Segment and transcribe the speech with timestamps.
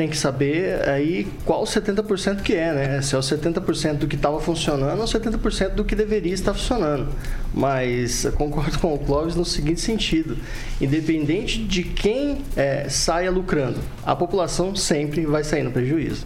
[0.00, 3.02] tem que saber aí qual 70% que é, né?
[3.02, 7.08] Se é o 70% do que estava funcionando ou 70% do que deveria estar funcionando.
[7.52, 10.38] Mas concordo com o Clóvis no seguinte sentido:
[10.80, 16.24] independente de quem é, saia lucrando, a população sempre vai sair no prejuízo.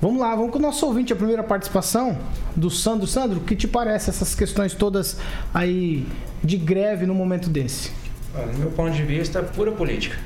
[0.00, 2.18] Vamos lá, vamos com o nosso ouvinte, a primeira participação
[2.56, 3.06] do Sandro.
[3.06, 5.18] Sandro, o que te parece essas questões todas
[5.52, 6.06] aí
[6.42, 7.90] de greve no momento desse?
[8.34, 10.16] Olha, do meu ponto de vista, é pura política.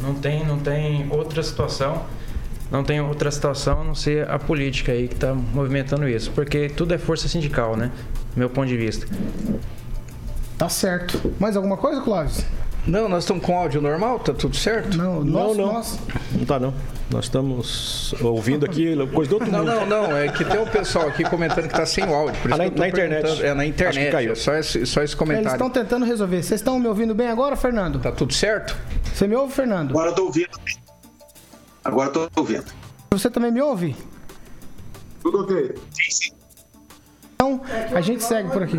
[0.00, 2.04] Não tem, não tem outra situação,
[2.70, 6.68] não tem outra situação a não ser a política aí que está movimentando isso, porque
[6.68, 7.90] tudo é força sindical, né?
[8.34, 9.06] Do meu ponto de vista.
[10.56, 11.34] Tá certo.
[11.38, 12.44] Mais alguma coisa, Clóvis?
[12.86, 14.96] Não, nós estamos com áudio normal, tá tudo certo?
[14.96, 15.72] Não, Não, nós, não.
[15.74, 15.98] nós-
[16.32, 16.74] Não tá não.
[17.10, 19.70] Nós estamos ouvindo aqui coisa do outro Não, mundo.
[19.86, 20.16] não, não.
[20.16, 22.40] É que tem um pessoal aqui comentando que tá sem o áudio.
[22.40, 23.42] Por Ah, na- que eu tô na internet.
[23.44, 23.96] É na internet.
[23.98, 24.32] Acho que caiu.
[24.32, 25.50] É só esse, só esse Eles comentário.
[25.50, 26.42] estão tentando resolver.
[26.42, 27.98] Vocês estão me ouvindo bem agora, Fernando?
[27.98, 28.76] Tá tudo certo?
[29.12, 29.90] Você me ouve, Fernando?
[29.90, 30.48] Agora eu tô ouvindo.
[31.84, 32.64] Agora eu tô ouvindo.
[33.10, 33.96] Você também me ouve?
[35.22, 35.74] Tudo ok?
[35.92, 36.32] Sim, sim.
[37.42, 37.58] Então,
[37.94, 38.76] a gente segue por aqui.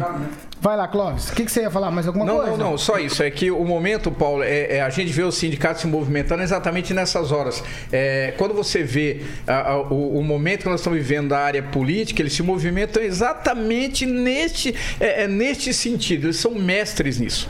[0.62, 1.30] Vai lá, Clóvis.
[1.32, 1.90] O que, que você ia falar?
[1.90, 2.52] Mais alguma Não, coisa?
[2.52, 3.24] não, não, só isso.
[3.24, 6.94] É que o momento, Paulo, é, é a gente vê o sindicato se movimentando exatamente
[6.94, 7.64] nessas horas.
[7.92, 11.64] É, quando você vê a- a- o, o momento que nós estamos vivendo da área
[11.64, 16.26] política, eles se movimentam exatamente neste, é, é neste sentido.
[16.28, 17.50] Eles são mestres nisso.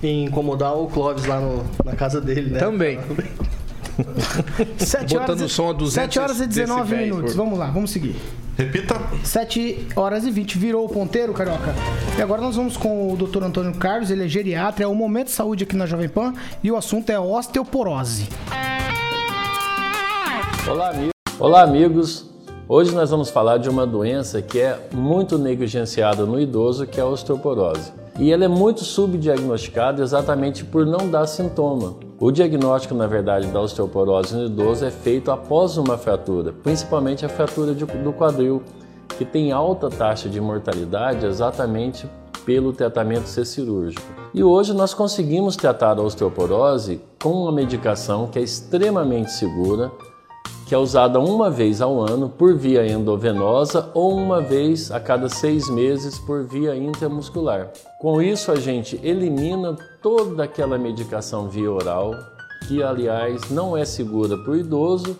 [0.00, 2.60] Em incomodar o Clóvis lá no- na casa dele, né?
[2.60, 3.00] Também.
[4.78, 7.34] 7 Botando horas, e- o som a 200 7 horas e 19 decibéis, minutos.
[7.34, 8.14] por- Vamos lá, vamos seguir.
[8.58, 9.00] Repita.
[9.22, 10.58] 7 horas e 20.
[10.58, 11.72] Virou o ponteiro, Carioca.
[12.18, 13.44] E agora nós vamos com o Dr.
[13.44, 16.68] Antônio Carlos, ele é geriatra, é o Momento de Saúde aqui na Jovem Pan e
[16.68, 18.26] o assunto é osteoporose.
[20.68, 21.10] Olá, amigo.
[21.38, 22.28] Olá, amigos.
[22.68, 27.02] Hoje nós vamos falar de uma doença que é muito negligenciada no idoso, que é
[27.04, 27.92] a osteoporose.
[28.18, 32.07] E ela é muito subdiagnosticada exatamente por não dar sintoma.
[32.20, 37.28] O diagnóstico, na verdade, da osteoporose no idoso é feito após uma fratura, principalmente a
[37.28, 38.60] fratura de- do quadril,
[39.16, 42.08] que tem alta taxa de mortalidade exatamente
[42.44, 44.02] pelo tratamento ser cirúrgico.
[44.34, 49.90] E hoje nós conseguimos tratar a osteoporose com uma medicação que é extremamente segura,
[50.68, 55.26] que é usada uma vez ao ano por via endovenosa ou uma vez a cada
[55.26, 57.70] seis meses por via intramuscular.
[57.98, 62.14] Com isso, a gente elimina toda aquela medicação via oral,
[62.68, 65.18] que aliás não é segura para o idoso,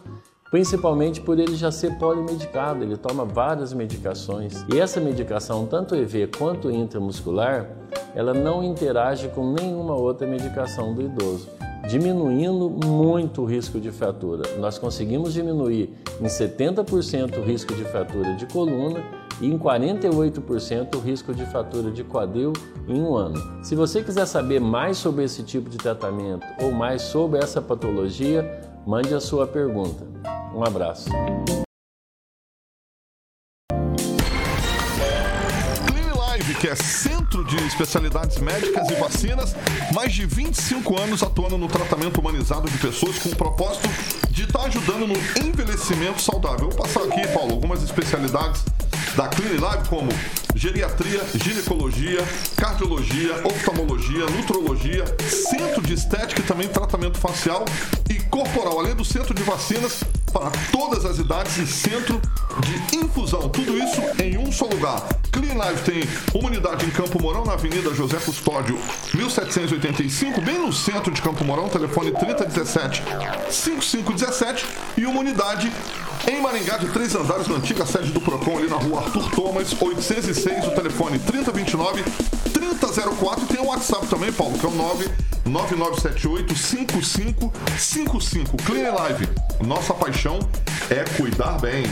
[0.51, 4.67] principalmente por ele já ser polimedicado, ele toma várias medicações.
[4.71, 7.71] E essa medicação, tanto EV quanto intramuscular,
[8.15, 11.49] ela não interage com nenhuma outra medicação do idoso
[11.87, 14.43] diminuindo muito o risco de fratura.
[14.59, 19.03] Nós conseguimos diminuir em 70% o risco de fratura de coluna
[19.41, 22.53] e em 48% o risco de fratura de quadril
[22.89, 23.65] em um ano.
[23.65, 28.61] Se você quiser saber mais sobre esse tipo de tratamento ou mais sobre essa patologia,
[28.87, 30.07] mande a sua pergunta.
[30.55, 31.09] Um abraço.
[36.69, 39.57] É centro de especialidades médicas e vacinas,
[39.95, 43.89] mais de 25 anos atuando no tratamento humanizado de pessoas com o propósito
[44.31, 46.69] de estar ajudando no envelhecimento saudável.
[46.69, 48.63] Vou passar aqui, Paulo, algumas especialidades
[49.17, 50.11] da Live, como
[50.55, 52.21] geriatria, ginecologia,
[52.55, 57.65] cardiologia, oftalmologia, nutrologia, centro de estética e também tratamento facial
[58.11, 62.21] e corporal, além do centro de vacinas para todas as idades e centro
[62.61, 63.49] de infusão.
[63.49, 65.03] Tudo isso em um só lugar.
[65.31, 66.03] Clean Life tem
[66.35, 68.79] uma unidade em Campo Mourão, na Avenida José Custódio,
[69.15, 73.03] 1785, bem no centro de Campo Mourão, telefone 3017
[73.51, 75.73] 5517 e uma unidade
[76.27, 79.75] em Maringá de três andares na antiga sede do Procon, ali na rua Arthur Thomas,
[79.81, 82.03] 806, o telefone 3029
[82.53, 85.38] 3004 e tem o WhatsApp também, Paulo, que é o 99978
[86.55, 88.57] 5555.
[88.59, 89.27] Clean Live,
[89.67, 90.39] nossa paixão
[90.91, 91.85] é cuidar bem.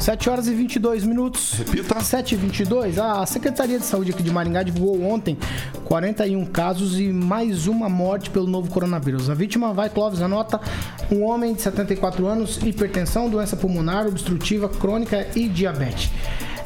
[0.00, 1.52] 7 horas e 22 minutos.
[1.52, 2.00] Repita.
[2.00, 2.98] 7 e 22.
[2.98, 5.38] A Secretaria de Saúde aqui de Maringá divulgou ontem
[5.84, 9.30] 41 casos e mais uma morte pelo novo coronavírus.
[9.30, 10.60] A vítima vai, Clóvis, anota,
[11.08, 16.10] um homem de 74 anos, hipertensão, doença pulmonar, obstrutiva, crônica e diabetes.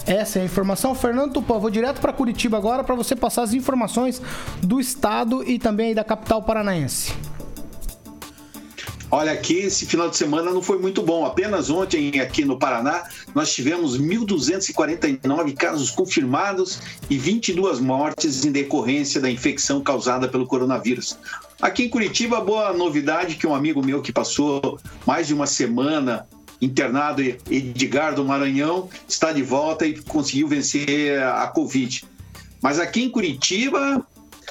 [0.07, 0.95] Essa é a informação.
[0.95, 4.23] Fernando Tupã, vou direto para Curitiba agora para você passar as informações
[4.63, 7.13] do estado e também da capital paranaense.
[9.11, 11.25] Olha, aqui esse final de semana não foi muito bom.
[11.25, 13.05] Apenas ontem, aqui no Paraná,
[13.35, 21.19] nós tivemos 1.249 casos confirmados e 22 mortes em decorrência da infecção causada pelo coronavírus.
[21.63, 26.27] Aqui em Curitiba, boa novidade que um amigo meu que passou mais de uma semana
[26.61, 32.05] internado, Edgar do Maranhão, está de volta e conseguiu vencer a Covid.
[32.63, 34.07] Mas aqui em Curitiba,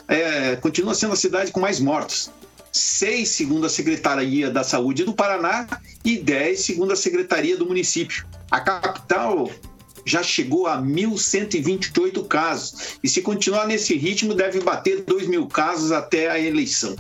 [0.08, 2.32] é, continua sendo a cidade com mais mortos.
[2.72, 5.68] seis segundo a Secretaria da Saúde do Paraná
[6.04, 8.26] e 10 segundo a Secretaria do município.
[8.52, 9.50] A capital
[10.06, 15.92] já chegou a 1.128 casos e se continuar nesse ritmo deve bater 2 mil casos
[15.92, 16.96] até a eleição.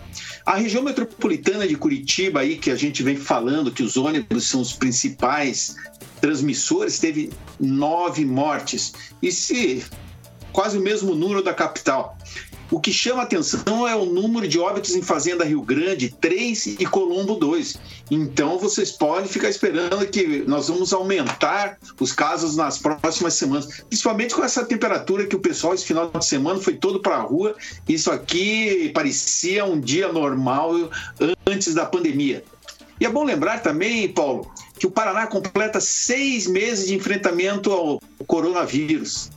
[0.46, 4.62] A região metropolitana de Curitiba aí que a gente vem falando que os ônibus são
[4.62, 5.76] os principais
[6.20, 9.86] transmissores teve nove mortes e se
[10.52, 12.18] quase o mesmo número da capital.
[12.72, 16.86] O que chama atenção é o número de óbitos em Fazenda Rio Grande 3 e
[16.86, 17.78] Colombo 2.
[18.10, 24.34] Então vocês podem ficar esperando que nós vamos aumentar os casos nas próximas semanas, principalmente
[24.34, 27.56] com essa temperatura que o pessoal esse final de semana foi todo para a rua.
[27.88, 30.72] Isso aqui parecia um dia normal
[31.46, 32.44] antes da pandemia.
[33.00, 38.02] E é bom lembrar também, Paulo, que o Paraná completa seis meses de enfrentamento ao
[38.26, 39.30] coronavírus.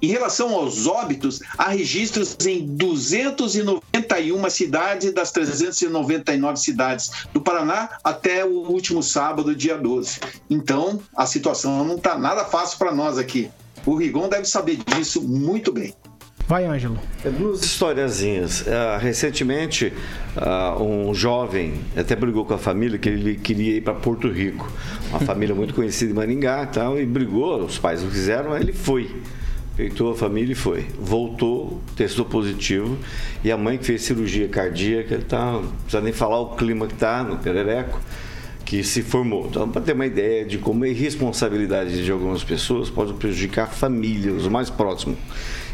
[0.00, 8.44] Em relação aos óbitos, há registros em 291 cidades das 399 cidades do Paraná até
[8.44, 10.20] o último sábado, dia 12.
[10.50, 13.50] Então, a situação não está nada fácil para nós aqui.
[13.86, 15.94] O Rigon deve saber disso muito bem.
[16.46, 16.98] Vai, Ângelo.
[17.24, 18.60] É duas historiazinhas.
[18.62, 19.90] Uh, recentemente,
[20.36, 24.70] uh, um jovem até brigou com a família que ele queria ir para Porto Rico.
[25.08, 28.60] Uma família muito conhecida em Maringá e tal, e brigou, os pais não quiseram, mas
[28.60, 29.10] ele foi.
[29.74, 30.86] Peitou a família e foi.
[31.00, 32.98] Voltou, testou positivo,
[33.42, 36.92] e a mãe que fez cirurgia cardíaca, tá, não precisa nem falar o clima que
[36.92, 37.98] está no Perereco,
[38.66, 39.46] que se formou.
[39.46, 43.66] Então, para ter uma ideia de como a irresponsabilidade de algumas pessoas pode prejudicar a
[43.66, 45.18] família, os mais próximos.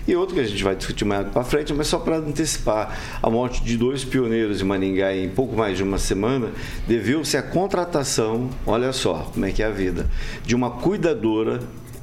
[0.06, 3.30] E outro que a gente vai discutir mais para frente, mas só para antecipar, a
[3.30, 6.50] morte de dois pioneiros em Maningá em pouco mais de uma semana
[6.86, 10.08] deveu-se à contratação, olha só como é que é a vida,
[10.44, 11.60] de uma cuidadora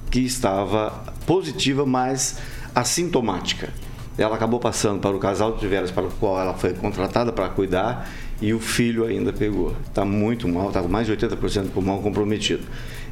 [0.10, 0.92] que estava
[1.26, 2.40] positiva, mas
[2.74, 3.70] assintomática.
[4.18, 7.50] Ela acabou passando para o casal de veras para o qual ela foi contratada para
[7.50, 8.10] cuidar
[8.42, 9.76] e o filho ainda pegou.
[9.88, 12.64] Está muito mal, está com mais de 80% do pulmão comprometido.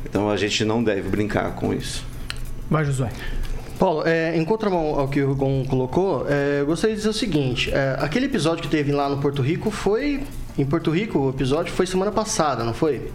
[0.04, 2.04] Então a gente não deve brincar com isso.
[2.70, 3.12] Vai, Josué.
[3.78, 7.14] Paulo, é, em contramão ao que o Rigon colocou, é, eu gostaria de dizer o
[7.14, 10.24] seguinte: é, aquele episódio que teve lá no Porto Rico foi.
[10.58, 13.12] Em Porto Rico, o episódio foi semana passada, não foi?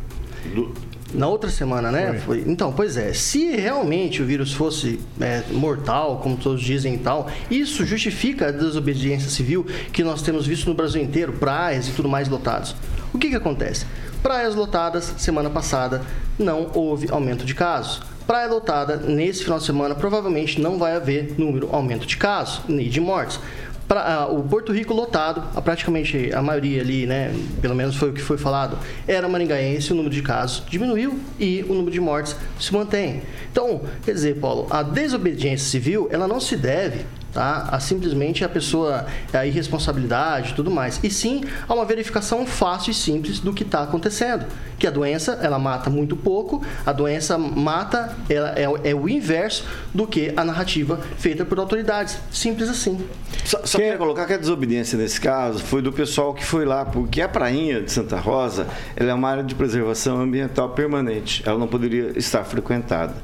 [0.55, 0.75] Do...
[1.15, 2.21] Na outra semana, né?
[2.25, 2.43] Foi.
[2.43, 2.53] Foi.
[2.53, 3.13] Então, pois é.
[3.13, 8.51] Se realmente o vírus fosse é, mortal, como todos dizem e tal, isso justifica a
[8.51, 12.77] desobediência civil que nós temos visto no Brasil inteiro, praias e tudo mais lotados.
[13.13, 13.87] O que, que acontece?
[14.23, 16.03] Praias lotadas, semana passada,
[16.39, 18.03] não houve aumento de casos.
[18.31, 22.89] Praia lotada, nesse final de semana, provavelmente não vai haver número aumento de casos nem
[22.89, 23.41] de mortes.
[23.89, 28.11] Pra, uh, o Porto Rico lotado, a, praticamente a maioria ali, né, pelo menos foi
[28.11, 28.79] o que foi falado,
[29.09, 33.21] era maringaense, o número de casos diminuiu e o número de mortes se mantém.
[33.51, 37.69] Então, quer dizer, Paulo, a desobediência civil, ela não se deve tá?
[37.71, 41.01] a simplesmente a pessoa, a irresponsabilidade e tudo mais.
[41.03, 44.47] E sim a uma verificação fácil e simples do que está acontecendo.
[44.79, 49.65] Que a doença, ela mata muito pouco, a doença mata, ela é, é, o inverso
[49.93, 52.19] do que a narrativa feita por autoridades.
[52.31, 53.05] Simples assim.
[53.45, 53.85] Só, só que...
[53.85, 57.29] queria colocar que a desobediência nesse caso foi do pessoal que foi lá, porque a
[57.29, 58.67] prainha de Santa Rosa,
[58.97, 61.43] ela é uma área de preservação ambiental permanente.
[61.45, 63.15] Ela não poderia estar frequentada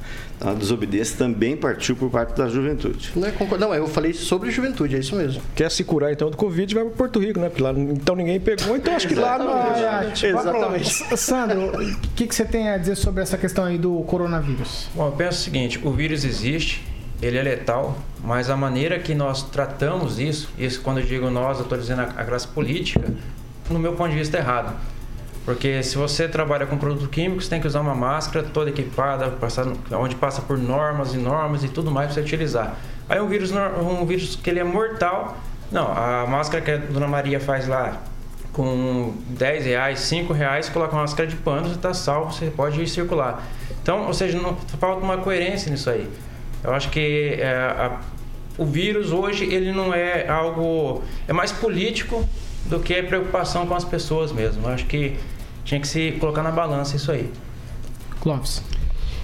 [0.40, 3.12] a desobediência também partiu por parte da juventude.
[3.16, 5.40] Não, é não, eu falei sobre juventude, é isso mesmo.
[5.54, 7.48] Quer se curar então do Covid, vai para Porto Rico, né?
[7.48, 9.50] Porque lá então ninguém pegou, então acho que lá não.
[9.56, 11.16] É, Exatamente.
[11.16, 14.88] Sandro, o que, que você tem a dizer sobre essa questão aí do coronavírus?
[14.94, 16.84] Bom, eu penso o seguinte: o vírus existe,
[17.22, 21.58] ele é letal, mas a maneira que nós tratamos isso, isso quando eu digo nós,
[21.58, 23.02] eu estou dizendo a, a classe política,
[23.70, 24.76] no meu ponto de vista, é errado.
[25.46, 29.28] Porque se você trabalha com produto químico, você tem que usar uma máscara toda equipada,
[29.28, 32.76] passar, onde passa por normas e normas e tudo mais para você utilizar.
[33.08, 35.36] Aí um vírus, um vírus que ele é mortal,
[35.70, 38.02] não, a máscara que a Dona Maria faz lá
[38.52, 42.82] com 10 reais, 5 reais, coloca uma máscara de pano, você está salvo, você pode
[42.82, 43.46] ir circular.
[43.80, 46.10] Então, ou seja, não, falta uma coerência nisso aí.
[46.64, 48.00] Eu acho que é, a,
[48.58, 52.28] o vírus hoje ele não é algo é mais político
[52.64, 54.66] do que preocupação com as pessoas mesmo.
[54.66, 55.16] Eu acho que
[55.66, 57.30] tinha que se colocar na balança isso aí.
[58.20, 58.62] Clóvis.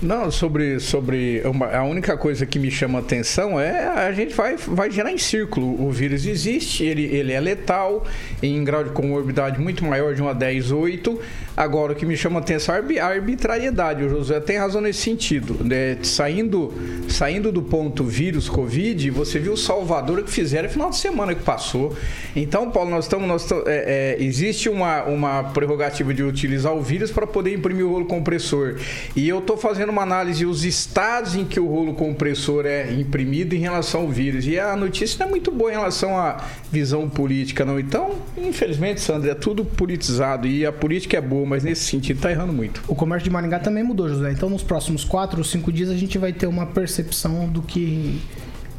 [0.03, 4.57] Não, sobre, sobre uma, a única coisa que me chama atenção é a gente vai,
[4.57, 5.81] vai gerar em círculo.
[5.81, 8.05] O vírus existe, ele, ele é letal,
[8.43, 11.21] em grau de comorbidade muito maior de 1 a 10, 8.
[11.57, 14.03] Agora, o que me chama atenção é a arbitrariedade.
[14.03, 15.63] O José tem razão nesse sentido.
[15.63, 15.99] Né?
[16.03, 16.73] Saindo,
[17.09, 21.33] saindo do ponto vírus, Covid, você viu o Salvador que fizeram no final de semana
[21.33, 21.95] que passou.
[22.35, 23.29] Então, Paulo, nós estamos.
[23.29, 27.93] Nós é, é, existe uma, uma prerrogativa de utilizar o vírus para poder imprimir o
[27.93, 28.79] rolo compressor.
[29.15, 33.55] E eu estou fazendo uma análise os estados em que o rolo compressor é imprimido
[33.55, 34.47] em relação ao vírus.
[34.47, 37.79] E a notícia não é muito boa em relação à visão política, não.
[37.79, 40.49] Então, infelizmente, Sandra, é tudo politizado.
[40.49, 42.83] E a política é boa, mas nesse sentido está errando muito.
[42.89, 44.33] O comércio de Maringá também mudou, José.
[44.33, 48.21] Então, nos próximos quatro ou cinco dias, a gente vai ter uma percepção do que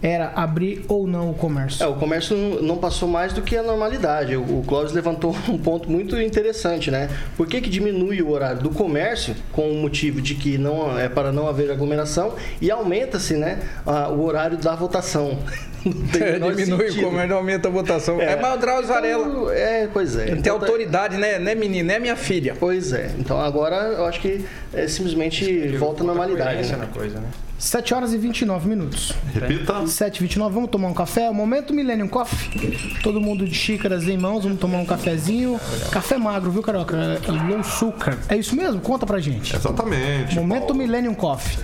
[0.03, 1.81] era abrir ou não o comércio?
[1.81, 4.35] É, o comércio não passou mais do que a normalidade.
[4.35, 7.09] O Clóvis levantou um ponto muito interessante, né?
[7.37, 11.07] Por que, que diminui o horário do comércio com o motivo de que não é
[11.07, 15.39] para não haver aglomeração e aumenta-se, né, a, o horário da votação?
[16.17, 17.07] É, diminui sentido.
[17.07, 18.21] o comércio, aumenta a votação.
[18.21, 19.53] É, é mas o Drauzio Varela.
[19.53, 20.27] É, pois é.
[20.27, 21.37] Tem então, tá- autoridade, né?
[21.37, 22.55] Não é menina, é minha filha.
[22.57, 23.11] Pois é.
[23.19, 26.71] Então agora eu acho que é, simplesmente volta à normalidade.
[26.71, 26.77] Né?
[26.77, 27.27] Na coisa, né?
[27.63, 29.13] 7 horas e 29 minutos.
[29.33, 29.87] Repita.
[29.87, 31.31] 7 e 29 vamos tomar um café.
[31.31, 32.77] Momento Millennium Coffee.
[33.01, 35.57] Todo mundo de xícaras em mãos, vamos tomar um cafezinho.
[35.89, 36.97] Café magro, viu, Carioca?
[37.25, 38.17] É low açúcar.
[38.27, 38.81] É isso mesmo?
[38.81, 39.55] Conta pra gente.
[39.55, 40.35] Exatamente.
[40.35, 40.75] Momento Paulo.
[40.75, 41.57] Millennium Coffee.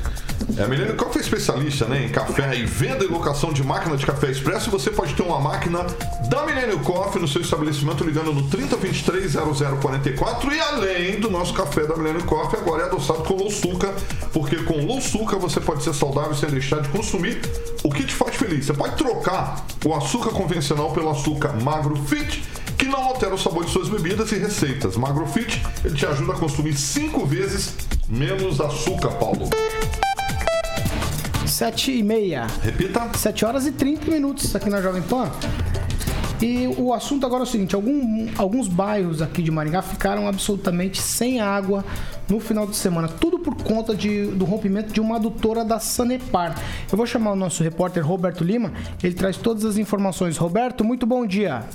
[0.57, 4.05] É, Milênio Coffee é especialista né, em café e venda e locação de máquina de
[4.05, 4.69] café expresso.
[4.71, 5.85] Você pode ter uma máquina
[6.29, 9.33] da Milênio Coffee no seu estabelecimento ligando no 3023
[9.81, 13.93] 0044 e além do nosso café da Milênio Coffee agora é adoçado com louçuca,
[14.33, 17.39] porque com louçuca você pode ser saudável sem deixar de consumir
[17.83, 18.65] o que te faz feliz.
[18.65, 22.43] Você pode trocar o açúcar convencional pelo açúcar magro fit
[22.77, 24.95] que não altera o sabor de suas bebidas e receitas.
[24.95, 27.75] Magro Fit, ele te ajuda a consumir cinco vezes
[28.07, 29.49] menos açúcar, Paulo.
[31.59, 32.47] 7 e meia.
[32.63, 33.09] Repita.
[33.17, 35.29] 7 horas e 30 minutos aqui na Jovem Pan.
[36.41, 41.01] E o assunto agora é o seguinte: algum, alguns bairros aqui de Maringá ficaram absolutamente
[41.01, 41.83] sem água
[42.29, 43.09] no final de semana.
[43.09, 46.55] Tudo por conta de, do rompimento de uma adutora da Sanepar.
[46.89, 48.71] Eu vou chamar o nosso repórter Roberto Lima,
[49.03, 50.37] ele traz todas as informações.
[50.37, 51.65] Roberto, muito bom dia.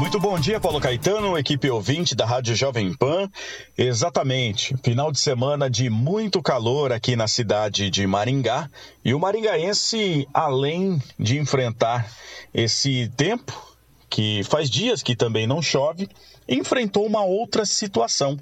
[0.00, 3.28] Muito bom dia, Paulo Caetano, equipe ouvinte da Rádio Jovem Pan.
[3.76, 8.70] Exatamente, final de semana de muito calor aqui na cidade de Maringá.
[9.04, 12.10] E o maringaense, além de enfrentar
[12.54, 13.52] esse tempo,
[14.08, 16.08] que faz dias que também não chove,
[16.48, 18.38] enfrentou uma outra situação.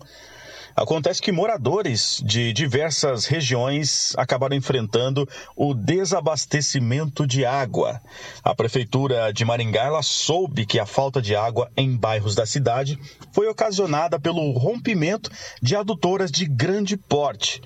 [0.78, 8.00] Acontece que moradores de diversas regiões acabaram enfrentando o desabastecimento de água.
[8.44, 12.97] A prefeitura de Maringá soube que a falta de água em bairros da cidade
[13.32, 17.61] foi ocasionada pelo rompimento de adutoras de grande porte.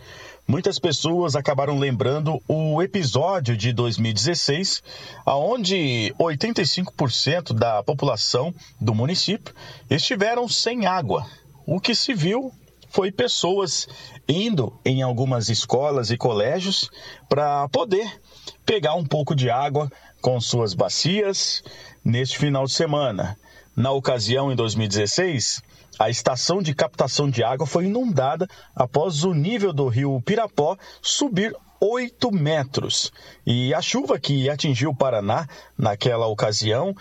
[0.49, 4.83] Muitas pessoas acabaram lembrando o episódio de 2016,
[5.27, 9.55] onde 85% da população do município
[9.91, 11.27] estiveram sem água,
[11.67, 12.51] o que se viu
[12.93, 13.89] foi pessoas
[14.29, 16.91] indo em algumas escolas e colégios
[17.29, 18.21] para poder
[18.67, 21.63] pegar um pouco de água com suas bacias
[22.05, 23.37] neste final de semana.
[23.75, 25.63] Na ocasião, em 2016,
[25.99, 28.47] a estação de captação de água foi inundada
[28.77, 33.11] após o nível do rio Pirapó subir 8 metros.
[33.47, 36.95] E a chuva que atingiu o Paraná naquela ocasião,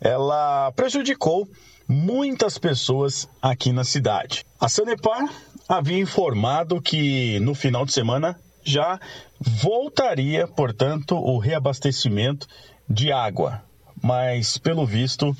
[0.00, 1.48] ela prejudicou
[1.88, 4.44] muitas pessoas aqui na cidade.
[4.60, 5.26] A Sanepar
[5.68, 9.00] havia informado que no final de semana já
[9.40, 12.46] voltaria, portanto, o reabastecimento
[12.88, 13.62] de água.
[14.00, 15.36] Mas, pelo visto,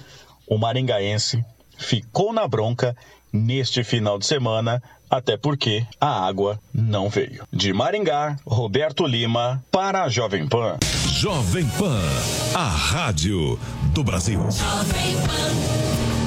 [0.46, 1.44] o maringaense
[1.76, 2.96] ficou na bronca
[3.32, 7.44] neste final de semana, até porque a água não veio.
[7.52, 10.78] De Maringá, Roberto Lima, para a Jovem Pan.
[11.12, 12.00] Jovem Pan,
[12.54, 13.58] a rádio
[13.92, 14.40] do Brasil.
[14.50, 16.17] Jovem Pan.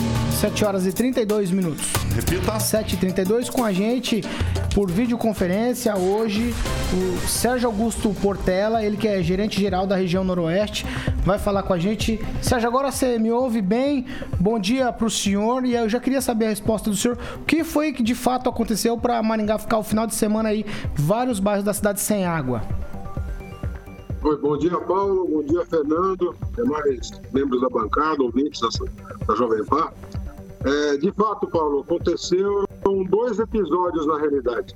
[0.42, 1.94] 7 horas e 32 minutos.
[2.16, 2.60] Repita.
[2.60, 4.22] 7 e 32 com a gente
[4.74, 6.52] por videoconferência hoje
[6.92, 10.84] o Sérgio Augusto Portela, ele que é gerente geral da região Noroeste,
[11.24, 12.20] vai falar com a gente.
[12.42, 14.08] Sérgio, agora você me ouve bem?
[14.40, 17.20] Bom dia para o senhor e eu já queria saber a resposta do senhor.
[17.40, 20.66] O que foi que de fato aconteceu para Maringá ficar o final de semana aí
[20.96, 22.64] vários bairros da cidade sem água?
[24.24, 25.28] Oi, bom dia, Paulo.
[25.28, 26.36] Bom dia, Fernando.
[26.56, 28.70] Demais membros da bancada, ouvintes da,
[29.28, 29.88] da Jovem Pan.
[30.64, 32.66] É, de fato, Paulo, aconteceu
[33.10, 34.76] dois episódios na realidade.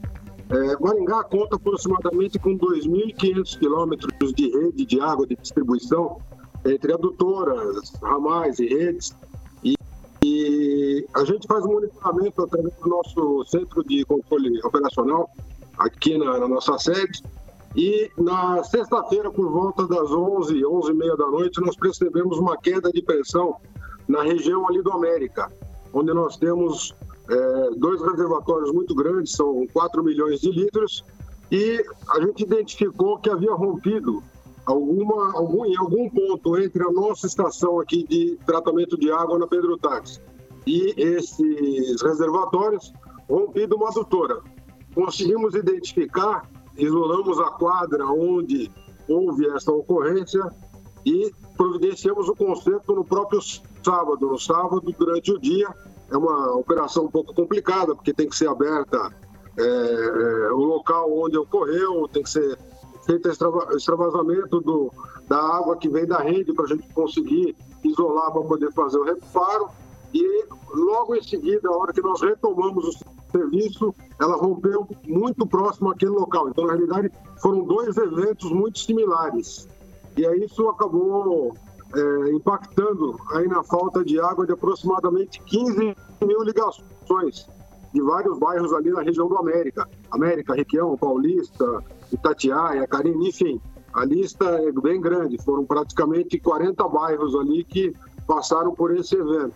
[0.50, 6.20] É, Maringá conta aproximadamente com 2.500 quilômetros de rede de água de distribuição
[6.66, 9.16] entre adutoras, ramais e redes.
[9.64, 9.76] E,
[10.24, 15.30] e a gente faz um monitoramento através do nosso centro de controle operacional
[15.78, 17.24] aqui na, na nossa sede.
[17.76, 22.56] E na sexta-feira, por volta das 11, 11 e meia da noite, nós percebemos uma
[22.56, 23.58] queda de pressão
[24.08, 25.52] na região ali do América,
[25.96, 26.94] onde nós temos
[27.30, 31.06] é, dois reservatórios muito grandes, são 4 milhões de litros,
[31.50, 34.22] e a gente identificou que havia rompido
[34.66, 39.48] alguma, algum, em algum ponto entre a nossa estação aqui de tratamento de água na
[39.48, 40.20] Pedro Táxi
[40.68, 42.92] e esses reservatórios,
[43.30, 44.42] rompido uma adutora.
[44.94, 48.70] Conseguimos identificar, isolamos a quadra onde
[49.08, 50.42] houve essa ocorrência
[51.06, 53.40] e providenciamos o conserto no próprio
[53.86, 54.28] sábado.
[54.28, 55.68] No sábado, durante o dia,
[56.10, 59.12] é uma operação um pouco complicada, porque tem que ser aberta
[59.58, 62.58] é, é, o local onde ocorreu, tem que ser
[63.06, 64.92] feito extravasamento do,
[65.28, 69.04] da água que vem da rede para a gente conseguir isolar para poder fazer o
[69.04, 69.70] reparo.
[70.14, 72.92] E logo em seguida, a hora que nós retomamos o
[73.32, 76.50] serviço, ela rompeu muito próximo àquele local.
[76.50, 77.12] Então, na realidade,
[77.42, 79.68] foram dois eventos muito similares.
[80.18, 81.54] E aí isso acabou
[81.96, 87.48] é, impactando aí na falta de água de aproximadamente 15 mil ligações
[87.94, 89.88] de vários bairros ali na região do América.
[90.12, 93.62] América, Requião, Paulista, Itatiaia, Carina, enfim.
[93.94, 97.94] A lista é bem grande, foram praticamente 40 bairros ali que
[98.28, 99.54] passaram por esse evento.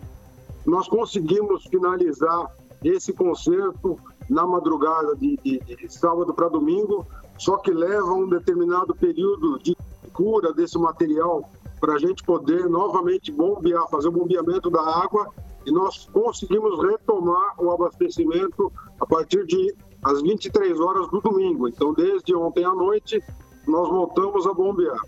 [0.64, 2.46] Nós conseguimos finalizar
[2.82, 3.98] esse concerto
[4.30, 7.06] na madrugada de, de, de sábado para domingo,
[7.36, 9.76] só que leva um determinado período de
[10.14, 15.26] cura desse material para a gente poder novamente bombear, fazer o bombeamento da água
[15.66, 21.68] e nós conseguimos retomar o abastecimento a partir de às 23 horas do domingo.
[21.68, 23.22] Então, desde ontem à noite,
[23.66, 25.00] nós voltamos a bombear.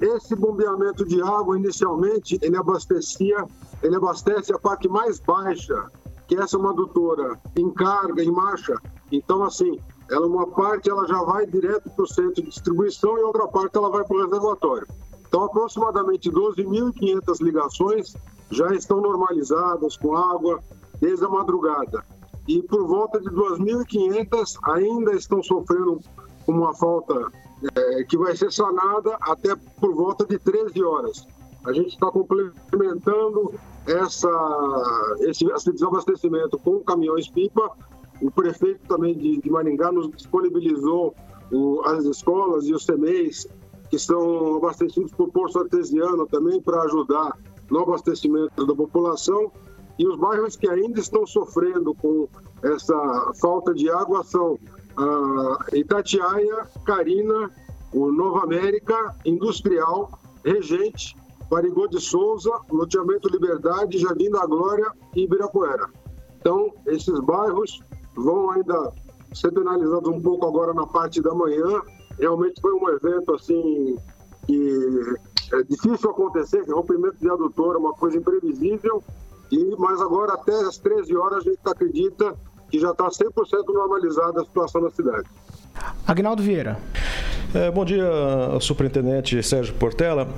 [0.00, 3.44] Esse bombeamento de água, inicialmente, ele abastecia,
[3.82, 5.90] ele abastece a parte mais baixa,
[6.26, 8.74] que essa é uma adutora em carga, em marcha.
[9.12, 9.78] Então, assim,
[10.10, 13.76] ela uma parte ela já vai direto para o centro de distribuição e outra parte
[13.76, 14.86] ela vai para o reservatório.
[15.30, 18.16] Então, aproximadamente 12.500 ligações
[18.50, 20.60] já estão normalizadas com água
[21.00, 22.04] desde a madrugada.
[22.48, 26.00] E por volta de 2.500 ainda estão sofrendo
[26.48, 27.30] uma falta
[27.76, 31.24] é, que vai ser sanada até por volta de 13 horas.
[31.64, 33.54] A gente está complementando
[33.86, 37.70] essa, esse, esse, desabastecimento com caminhões-pipa.
[38.20, 41.14] O prefeito também de, de Maringá nos disponibilizou
[41.52, 43.46] o, as escolas e os CMEs
[43.90, 47.36] que são abastecidos por poço artesiano também para ajudar
[47.70, 49.50] no abastecimento da população.
[49.98, 52.28] E os bairros que ainda estão sofrendo com
[52.62, 54.58] essa falta de água são
[54.96, 57.50] a Itatiaia, Carina,
[57.92, 60.10] o Nova América, Industrial,
[60.44, 61.16] Regente,
[61.50, 65.88] Barigô de Souza, Loteamento Liberdade, Jardim da Glória e Ibirapuera.
[66.40, 67.80] Então, esses bairros
[68.14, 68.92] vão ainda
[69.34, 71.82] ser penalizados um pouco agora na parte da manhã.
[72.20, 73.96] Realmente foi um evento assim
[74.46, 75.14] que
[75.52, 79.02] é difícil acontecer, rompimento de adutora, uma coisa imprevisível,
[79.50, 82.36] e, mas agora até às 13 horas a gente acredita
[82.70, 83.32] que já está 100%
[83.72, 85.28] normalizada a situação na cidade.
[86.06, 86.78] Agnaldo Vieira.
[87.52, 88.04] É, bom dia,
[88.60, 90.28] superintendente Sérgio Portela.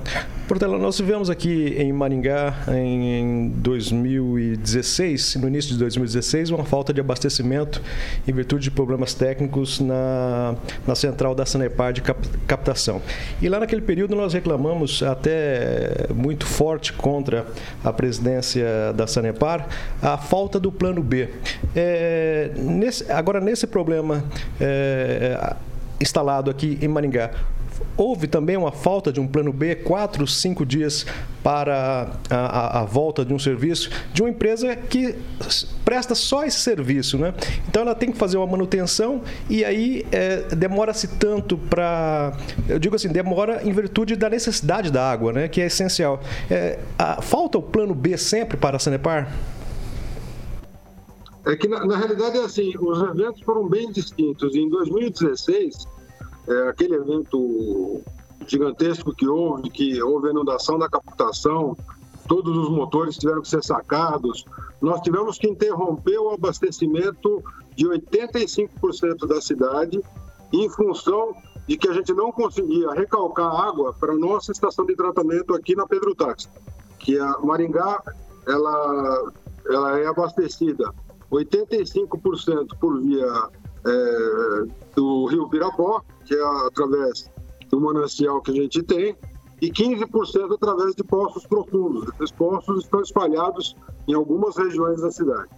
[0.47, 6.99] Portela, nós tivemos aqui em Maringá em 2016, no início de 2016, uma falta de
[6.99, 7.79] abastecimento
[8.27, 10.55] em virtude de problemas técnicos na,
[10.87, 12.01] na central da Sanepar de
[12.47, 12.99] captação.
[13.39, 17.45] E lá naquele período nós reclamamos até muito forte contra
[17.83, 19.67] a presidência da Sanepar
[20.01, 21.29] a falta do plano B.
[21.75, 24.25] É, nesse, agora, nesse problema.
[24.59, 25.55] É,
[25.99, 27.31] instalado aqui em Maringá.
[27.95, 31.05] Houve também uma falta de um plano B, quatro, cinco dias
[31.43, 35.15] para a, a, a, volta de um serviço de uma empresa que
[35.83, 37.33] presta só esse serviço, né?
[37.67, 42.33] Então ela tem que fazer uma manutenção e aí é, demora-se tanto para,
[42.67, 45.47] eu digo assim, demora em virtude da necessidade da água, né?
[45.47, 46.21] Que é essencial.
[46.49, 49.31] É, a, falta o plano B sempre para a Sanepar?
[51.45, 54.55] É que, na, na, realidade, é assim, os eventos foram bem distintos.
[54.55, 55.87] Em 2016,
[56.47, 58.01] é, aquele evento
[58.47, 61.77] gigantesco que houve, que houve inundação da captação,
[62.27, 64.45] todos os motores tiveram que ser sacados.
[64.81, 67.43] Nós tivemos que interromper o abastecimento
[67.75, 70.01] de 85% da cidade
[70.53, 71.35] em função
[71.67, 75.75] de que a gente não conseguia recalcar água para a nossa estação de tratamento aqui
[75.75, 76.47] na Pedro Táxi,
[76.99, 78.01] que a Maringá
[78.47, 79.31] ela,
[79.65, 80.93] ela é abastecida
[81.33, 83.49] 85% por via
[83.85, 84.65] é,
[84.95, 87.29] do rio Pirapó, que é através
[87.69, 89.15] do manancial que a gente tem,
[89.61, 92.07] e 15% através de poços profundos.
[92.15, 93.75] Esses poços estão espalhados
[94.07, 95.49] em algumas regiões da cidade.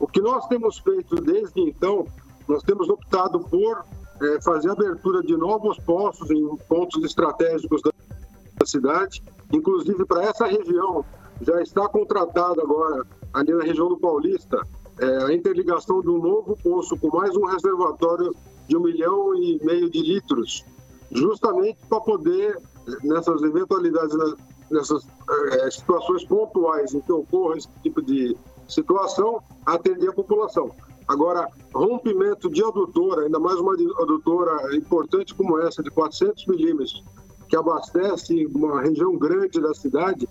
[0.00, 2.06] O que nós temos feito desde então,
[2.48, 3.84] nós temos optado por
[4.20, 11.04] é, fazer abertura de novos postos em pontos estratégicos da cidade, inclusive para essa região.
[11.40, 14.60] Já está contratada agora, ali na região do Paulista,
[15.00, 18.34] é, a interligação de um novo poço com mais um reservatório
[18.68, 20.64] de um milhão e meio de litros,
[21.10, 22.58] justamente para poder,
[23.02, 24.34] nessas eventualidades, né,
[24.70, 25.06] nessas
[25.52, 28.36] é, situações pontuais em que ocorra esse tipo de
[28.68, 30.70] situação, atender a população.
[31.08, 37.02] Agora, rompimento de adutora, ainda mais uma adutora importante como essa, de 400 milímetros,
[37.48, 40.26] que abastece uma região grande da cidade,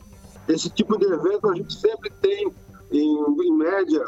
[0.48, 2.52] esse tipo de evento a gente sempre tem,
[2.92, 4.08] em, em média,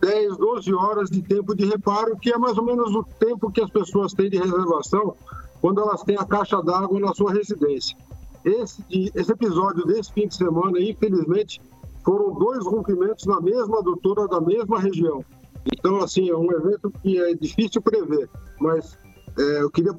[0.00, 3.60] 10, 12 horas de tempo de reparo, que é mais ou menos o tempo que
[3.60, 5.14] as pessoas têm de reservação
[5.60, 7.96] quando elas têm a caixa d'água na sua residência.
[8.44, 8.82] Esse,
[9.14, 11.60] esse episódio desse fim de semana, infelizmente,
[12.04, 15.24] foram dois rompimentos na mesma adutora da mesma região.
[15.72, 18.28] Então, assim, é um evento que é difícil prever,
[18.60, 18.98] mas
[19.38, 19.96] é, eu queria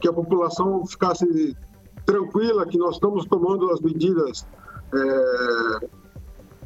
[0.00, 1.56] que a população ficasse
[2.04, 4.46] tranquila que nós estamos tomando as medidas
[4.94, 5.88] é,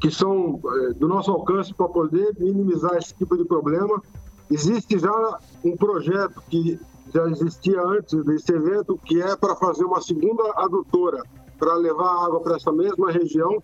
[0.02, 4.02] que são é, do nosso alcance para poder minimizar esse tipo de problema.
[4.50, 6.78] Existe já um projeto que
[7.14, 11.22] já existia antes desse evento, que é para fazer uma segunda adutora
[11.56, 13.62] para levar água para essa mesma região.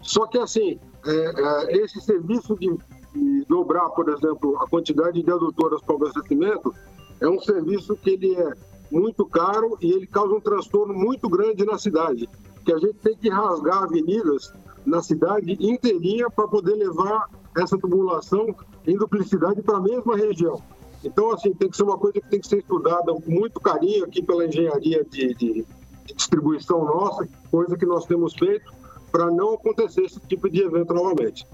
[0.00, 2.74] Só que, assim, é, é, esse serviço de,
[3.14, 6.74] de, dobrar, por exemplo, a quantidade de adutoras para o abastecimento
[7.20, 8.52] é um serviço que ele é
[8.90, 12.26] muito caro e ele causa um transtorno muito grande na cidade,
[12.64, 14.50] que a gente tem que rasgar avenidas
[14.86, 18.54] na cidade inteirinha para poder levar essa tubulação
[18.86, 20.62] em duplicidade para a mesma região.
[21.04, 24.04] Então, assim, tem que ser uma coisa que tem que ser estudada com muito carinho
[24.04, 25.66] aqui pela engenharia de, de,
[26.14, 28.72] distribuição nossa, coisa que nós temos feito
[29.10, 31.46] para não acontecer esse tipo de evento novamente.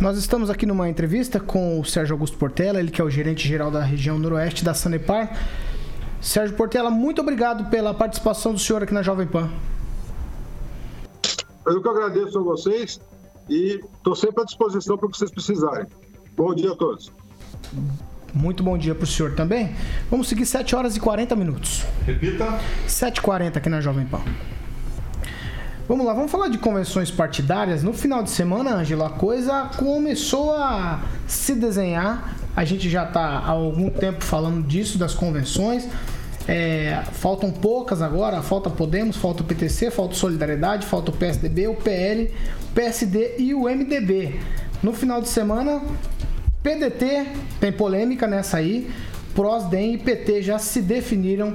[0.00, 3.48] Nós estamos aqui numa entrevista com o Sérgio Augusto Portela, ele que é o gerente
[3.48, 5.38] geral da região noroeste da Sanepar.
[6.20, 9.50] Sérgio Portela, muito obrigado pela participação do senhor aqui na Jovem Pan.
[11.66, 13.00] Eu que agradeço a vocês
[13.48, 15.86] e estou sempre à disposição para o que vocês precisarem.
[16.36, 17.10] Bom dia a todos.
[18.34, 19.74] Muito bom dia para o senhor também.
[20.10, 21.84] Vamos seguir 7 horas e 40 minutos.
[22.04, 22.58] Repita.
[22.86, 24.20] 7h40 aqui na Jovem Pan.
[25.86, 27.82] Vamos lá, vamos falar de convenções partidárias.
[27.82, 32.36] No final de semana, Ângelo, a coisa começou a se desenhar.
[32.56, 35.88] A gente já está há algum tempo falando disso, das convenções.
[36.46, 41.74] É, faltam poucas agora, falta Podemos, falta o PTC, falta Solidariedade, falta o PSDB, o
[41.74, 42.30] PL,
[42.70, 44.40] o PSD e o MDB.
[44.82, 45.82] No final de semana,
[46.62, 47.26] PDT
[47.60, 48.90] tem polêmica nessa aí,
[49.34, 51.54] PROS, DEM e PT já se definiram,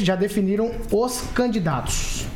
[0.00, 2.26] já definiram os candidatos.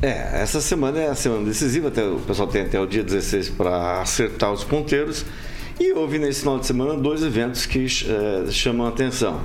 [0.00, 3.50] É, essa semana é a semana decisiva, até, o pessoal tem até o dia 16
[3.50, 5.24] para acertar os ponteiros.
[5.78, 9.40] E houve nesse final de semana dois eventos que é, chamam a atenção.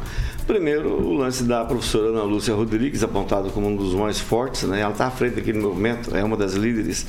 [0.47, 4.79] Primeiro, o lance da professora Ana Lúcia Rodrigues, apontado como um dos mais fortes, né?
[4.79, 7.05] ela está à frente daquele movimento, é uma das líderes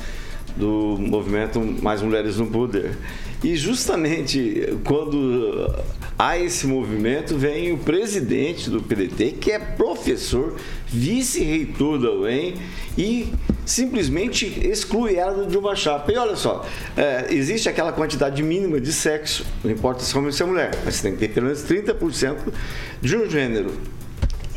[0.57, 2.97] do movimento Mais Mulheres no Poder.
[3.41, 5.73] E justamente quando
[6.17, 12.55] há esse movimento, vem o presidente do PDT, que é professor, vice-reitor da UEM,
[12.97, 13.31] e
[13.69, 16.11] simplesmente exclui ela de uma chapa.
[16.11, 16.65] E olha só,
[16.97, 20.45] é, existe aquela quantidade mínima de sexo, não importa se é homem ou se é
[20.45, 22.35] mulher, mas você tem que ter pelo menos 30%
[23.01, 23.71] de um gênero.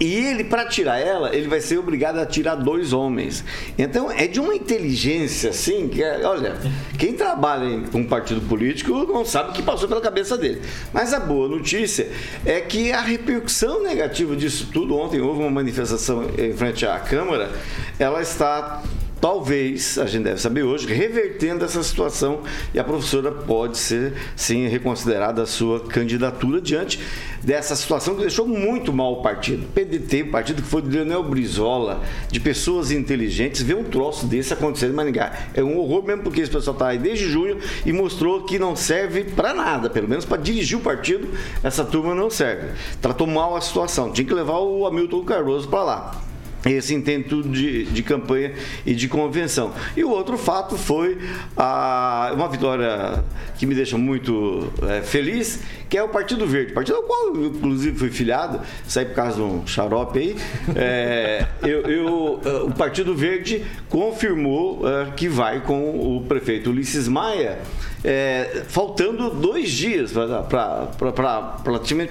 [0.00, 3.44] E ele, para tirar ela, ele vai ser obrigado a tirar dois homens.
[3.78, 6.56] Então, é de uma inteligência, assim, que é, olha,
[6.98, 10.60] quem trabalha com um partido político não sabe o que passou pela cabeça dele.
[10.92, 12.10] Mas a boa notícia
[12.44, 17.52] é que a repercussão negativa disso tudo, ontem houve uma manifestação em frente à Câmara,
[17.96, 18.82] ela está
[19.22, 22.40] talvez, a gente deve saber hoje, revertendo essa situação
[22.74, 26.98] e a professora pode ser, sim, reconsiderada a sua candidatura diante
[27.40, 29.64] dessa situação que deixou muito mal o partido.
[29.72, 34.52] PDT, o partido que foi de Leonel Brizola, de pessoas inteligentes, ver um troço desse
[34.54, 35.32] acontecer em Maningá.
[35.54, 38.74] É um horror mesmo porque esse pessoal está aí desde junho e mostrou que não
[38.74, 41.28] serve para nada, pelo menos para dirigir o partido,
[41.62, 42.70] essa turma não serve.
[43.00, 46.31] Tratou mal a situação, tinha que levar o Hamilton Cardoso para lá
[46.64, 48.52] esse intento de, de campanha
[48.86, 49.72] e de convenção.
[49.96, 51.18] E o outro fato foi
[51.56, 53.24] a, uma vitória
[53.58, 57.46] que me deixa muito é, feliz, que é o Partido Verde, partido ao qual eu,
[57.46, 60.36] inclusive, fui filiado, saí por causa de um xarope aí.
[60.74, 67.58] É, eu, eu, o Partido Verde confirmou é, que vai com o prefeito Ulisses Maia.
[68.04, 70.12] É, faltando dois dias
[70.50, 70.88] para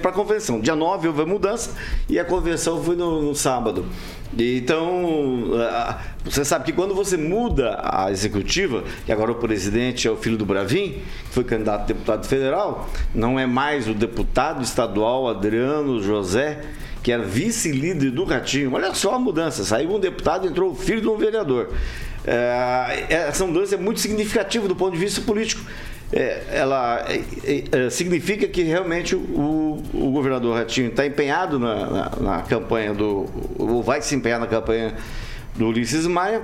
[0.04, 0.60] a convenção.
[0.60, 1.72] Dia 9 houve a mudança
[2.08, 3.84] e a convenção foi no, no sábado.
[4.38, 5.50] Então,
[6.24, 10.38] você sabe que quando você muda a executiva, que agora o presidente é o filho
[10.38, 16.02] do Bravin, que foi candidato a deputado federal, não é mais o deputado estadual Adriano
[16.02, 16.62] José,
[17.02, 18.72] que era vice-líder do Ratinho.
[18.72, 21.68] Olha só a mudança, saiu um deputado, entrou o filho de um vereador.
[22.26, 25.62] É, essa mudança é muito significativa do ponto de vista político.
[26.12, 32.10] É, ela é, é, significa que realmente o, o governador Ratinho está empenhado na, na,
[32.20, 33.26] na, campanha do.
[33.58, 34.94] ou vai se empenhar na campanha
[35.56, 36.42] do Ulisses Maia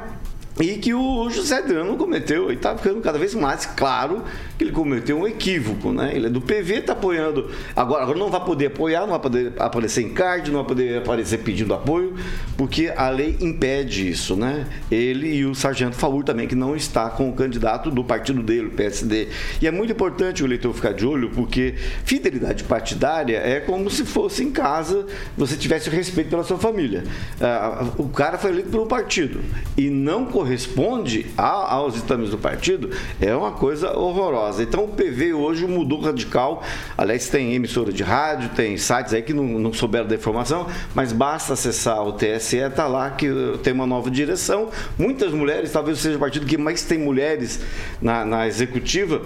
[0.61, 4.25] e que o José Adriano cometeu, e está ficando cada vez mais claro
[4.57, 6.11] que ele cometeu um equívoco, né?
[6.13, 9.53] Ele é do PV, está apoiando, agora, agora não vai poder apoiar, não vai poder
[9.57, 12.17] aparecer em card, não vai poder aparecer pedindo apoio,
[12.57, 14.67] porque a lei impede isso, né?
[14.91, 18.67] Ele e o Sargento Faur também, que não está com o candidato do partido dele,
[18.67, 19.29] o PSD.
[19.63, 24.05] E é muito importante o eleitor ficar de olho, porque fidelidade partidária é como se
[24.05, 27.05] fosse em casa, você tivesse respeito pela sua família.
[27.41, 29.41] Ah, o cara foi eleito pelo partido
[29.77, 34.63] e não correu corresponde a, aos ditames do partido é uma coisa horrorosa.
[34.63, 36.63] Então o PV hoje mudou radical.
[36.97, 41.13] Aliás, tem emissora de rádio, tem sites aí que não, não souberam da informação, mas
[41.13, 43.29] basta acessar o TSE, tá lá que
[43.63, 44.71] tem uma nova direção.
[44.97, 47.61] Muitas mulheres, talvez seja o partido que mais tem mulheres
[48.01, 49.21] na, na executiva.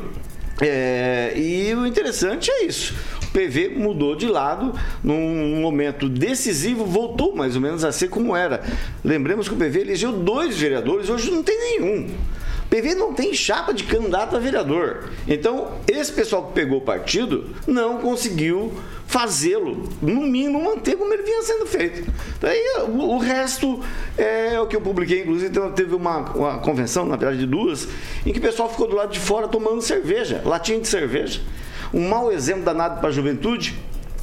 [0.61, 2.95] É, e o interessante é isso.
[3.33, 8.62] PV mudou de lado num momento decisivo, voltou mais ou menos a ser como era.
[9.05, 12.11] Lembremos que o PV elegeu dois vereadores, hoje não tem nenhum.
[12.73, 15.11] PV não tem chapa de candidato a vereador.
[15.29, 18.73] Então, esse pessoal que pegou o partido não conseguiu
[19.07, 22.11] fazê-lo, no mínimo, manter como ele vinha sendo feito.
[22.40, 23.79] Daí o, o resto
[24.16, 27.87] é o que eu publiquei, inclusive então, teve uma, uma convenção, na verdade de duas,
[28.25, 31.42] em que o pessoal ficou do lado de fora tomando cerveja, latinha de cerveja.
[31.92, 33.76] Um mau exemplo danado para a juventude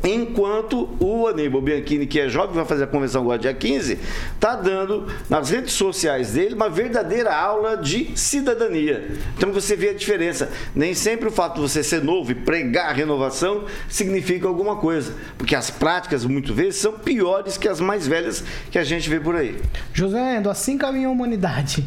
[0.03, 3.99] Enquanto o Aníbal Bianchini, que é jovem, vai fazer a convenção agora dia 15,
[4.34, 9.12] está dando nas redes sociais dele uma verdadeira aula de cidadania.
[9.38, 10.49] Então você vê a diferença.
[10.73, 15.13] Nem sempre o fato de você ser novo e pregar a renovação significa alguma coisa.
[15.38, 19.19] Porque as práticas, muitas vezes, são piores que as mais velhas que a gente vê
[19.19, 19.58] por aí.
[19.93, 21.86] José Endo, assim caminha a humanidade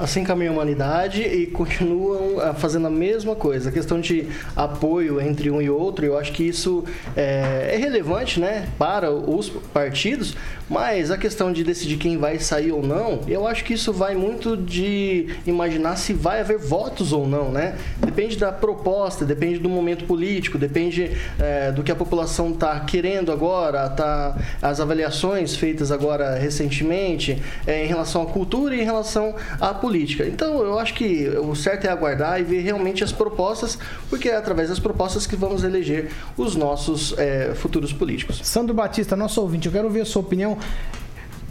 [0.00, 3.68] assim caminha a humanidade e continuam eh, fazendo a mesma coisa.
[3.68, 6.84] A questão de apoio entre um e outro, eu acho que isso
[7.14, 10.34] é, é relevante né, para os partidos,
[10.68, 14.14] mas a questão de decidir quem vai sair ou não, eu acho que isso vai
[14.14, 17.76] muito de imaginar se vai haver votos ou não, né?
[17.98, 23.32] Depende da proposta, depende do momento político, depende é, do que a população está querendo
[23.32, 29.34] agora, tá, as avaliações feitas agora recentemente é, em relação à cultura e em relação
[29.60, 29.89] à política.
[30.26, 34.36] Então, eu acho que o certo é aguardar e ver realmente as propostas, porque é
[34.36, 38.40] através das propostas que vamos eleger os nossos é, futuros políticos.
[38.42, 40.58] Sandro Batista, nosso ouvinte, eu quero ouvir a sua opinião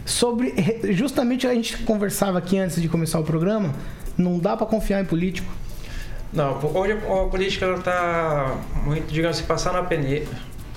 [0.04, 0.54] sobre
[0.92, 3.72] justamente a gente conversava aqui antes de começar o programa,
[4.16, 5.50] não dá para confiar em político.
[6.32, 10.26] Não, hoje a política está muito, digamos, se passar na peneira,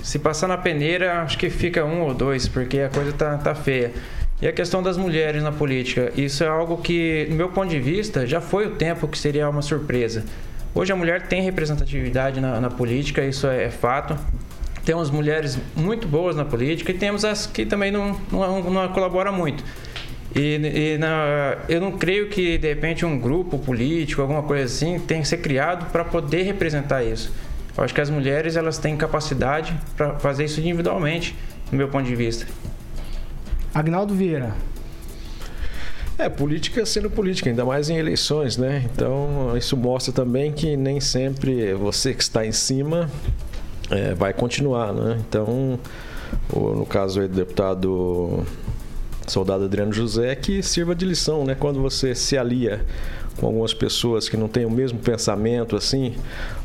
[0.01, 3.53] se passar na peneira, acho que fica um ou dois, porque a coisa tá, tá
[3.53, 3.93] feia.
[4.43, 7.79] E a questão das mulheres na política, isso é algo que, do meu ponto de
[7.79, 10.25] vista, já foi o tempo que seria uma surpresa.
[10.75, 14.19] Hoje a mulher tem representatividade na, na política, isso é, é fato
[14.83, 19.31] temos mulheres muito boas na política e temos as que também não, não, não colaboram
[19.31, 19.63] muito.
[20.35, 24.99] E, e na, eu não creio que, de repente, um grupo político, alguma coisa assim,
[24.99, 27.33] tenha que ser criado para poder representar isso.
[27.77, 31.33] Eu acho que as mulheres elas têm capacidade para fazer isso individualmente,
[31.71, 32.45] do meu ponto de vista.
[33.73, 34.53] Agnaldo Vieira.
[36.17, 38.87] É, política sendo política, ainda mais em eleições, né?
[38.93, 43.09] Então, isso mostra também que nem sempre você que está em cima
[43.89, 45.17] é, vai continuar, né?
[45.27, 45.79] Então,
[46.53, 48.43] no caso aí do deputado
[49.27, 51.55] soldado Adriano José, que sirva de lição, né?
[51.55, 52.85] Quando você se alia
[53.39, 56.13] com algumas pessoas que não têm o mesmo pensamento assim,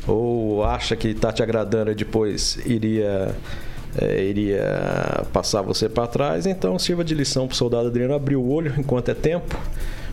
[0.07, 3.35] ou acha que está te agradando e depois iria
[3.97, 8.35] é, iria passar você para trás, então sirva de lição para o soldado Adriano abrir
[8.35, 9.57] o olho enquanto é tempo,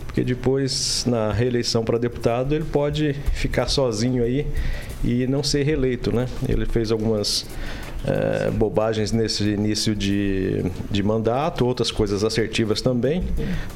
[0.07, 4.47] porque depois na reeleição para deputado ele pode ficar sozinho aí
[5.05, 6.27] e não ser reeleito, né?
[6.49, 7.47] Ele fez algumas
[8.07, 13.23] é, bobagens nesse início de, de mandato, outras coisas assertivas também.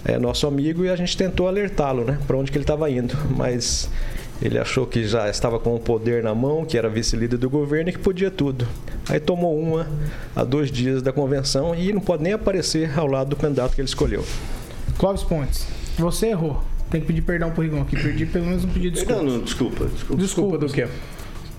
[0.04, 2.18] É nosso amigo e a gente tentou alertá-lo, né?
[2.26, 3.90] Para onde que ele estava indo, mas
[4.42, 7.90] ele achou que já estava com o poder na mão, que era vice-líder do governo
[7.90, 8.66] e que podia tudo.
[9.08, 9.86] Aí tomou uma
[10.34, 13.80] a dois dias da convenção e não pode nem aparecer ao lado do candidato que
[13.80, 14.24] ele escolheu.
[14.98, 15.66] Clóvis Pontes,
[15.98, 16.62] você errou.
[16.90, 18.00] Tem que pedir perdão pro Rigon aqui.
[18.00, 19.22] Perdi pelo menos um pedido de desculpa.
[19.22, 19.84] Não, não, desculpa.
[19.84, 20.88] Desculpa, desculpa do quê?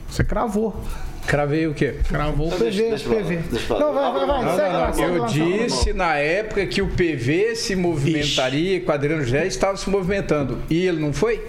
[0.10, 0.76] Você cravou.
[1.26, 1.96] Cravei o quê?
[2.10, 3.38] Cravou o PV, deixa- PV.
[3.50, 3.80] deixa.
[3.80, 4.44] Não, vai, vai, vai.
[4.46, 8.82] Não, segue não, lá, segue Eu lá, disse na época que o PV se movimentaria,
[8.82, 10.58] com o Adriano José estava se movimentando.
[10.70, 11.46] E ele não foi?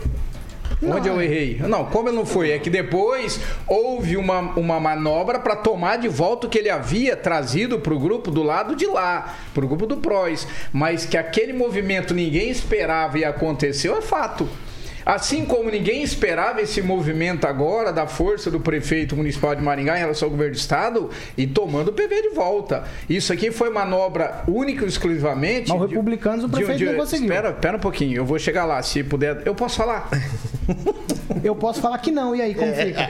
[0.82, 1.58] Onde eu errei?
[1.60, 2.50] Não, como ele não foi?
[2.50, 7.16] É que depois houve uma, uma manobra para tomar de volta o que ele havia
[7.16, 10.46] trazido para o grupo do lado de lá, para o grupo do PROS.
[10.72, 14.48] Mas que aquele movimento ninguém esperava e aconteceu é fato.
[15.04, 20.00] Assim como ninguém esperava esse movimento agora da força do prefeito municipal de Maringá em
[20.00, 22.84] relação ao governo do estado e tomando o PV de volta.
[23.08, 25.70] Isso aqui foi manobra única e exclusivamente.
[25.70, 27.26] Mas o de- Republicanos, o de- prefeito de- não conseguiu.
[27.26, 29.42] Espera, espera um pouquinho, eu vou chegar lá, se puder.
[29.44, 30.08] Eu posso falar?
[31.42, 33.00] Eu posso falar que não, e aí, como fica?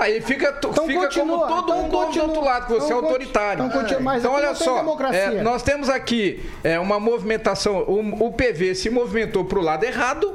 [0.00, 2.26] Aí fica, Então fica continua, como todo então mundo do continua.
[2.26, 3.64] outro lado, que você Então é autoritário.
[3.66, 5.18] então continua, mas Então, olha só, democracia.
[5.20, 9.84] é, nós temos aqui é, uma movimentação, o, o PV se movimentou para o lado
[9.84, 10.34] errado.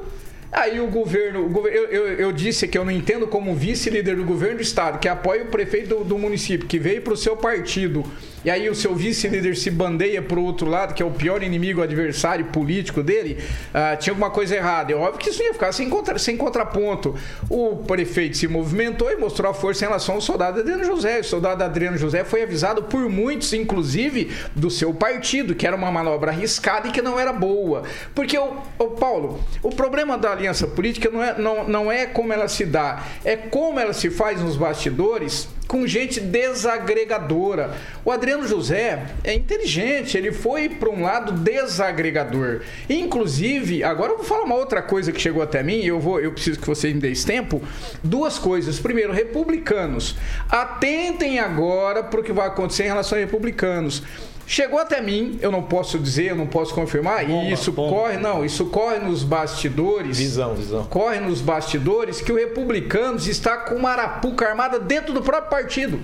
[0.53, 4.15] Aí o governo, o gover- eu, eu, eu disse que eu não entendo como vice-líder
[4.15, 7.17] do governo do estado, que apoia o prefeito do, do município, que veio para o
[7.17, 8.03] seu partido,
[8.43, 11.41] e aí o seu vice-líder se bandeia para o outro lado, que é o pior
[11.41, 13.37] inimigo, adversário político dele,
[13.73, 14.91] ah, tinha alguma coisa errada.
[14.91, 17.15] É óbvio que isso ia ficar sem, contra, sem contraponto.
[17.49, 21.19] O prefeito se movimentou e mostrou a força em relação ao soldado Adriano José.
[21.19, 25.91] O soldado Adriano José foi avisado por muitos, inclusive do seu partido, que era uma
[25.91, 27.83] manobra arriscada e que não era boa.
[28.13, 32.33] Porque, o, o Paulo, o problema da aliança política não é, não, não é como
[32.33, 37.73] ela se dá, é como ela se faz nos bastidores com gente desagregadora.
[38.05, 42.61] O Adriano José é inteligente, ele foi para um lado desagregador.
[42.87, 46.31] Inclusive, agora eu vou falar uma outra coisa que chegou até mim, eu vou, eu
[46.31, 47.59] preciso que vocês me deem tempo.
[48.03, 48.77] Duas coisas.
[48.77, 50.15] Primeiro, republicanos,
[50.47, 54.03] atentem agora para o que vai acontecer em relação a republicanos.
[54.45, 58.43] Chegou até mim, eu não posso dizer, eu não posso confirmar, e isso corre, não,
[58.43, 60.17] isso corre nos bastidores.
[60.17, 60.83] Visão, visão.
[60.85, 65.99] Corre nos bastidores que o Republicanos está com uma arapuca armada dentro do próprio partido.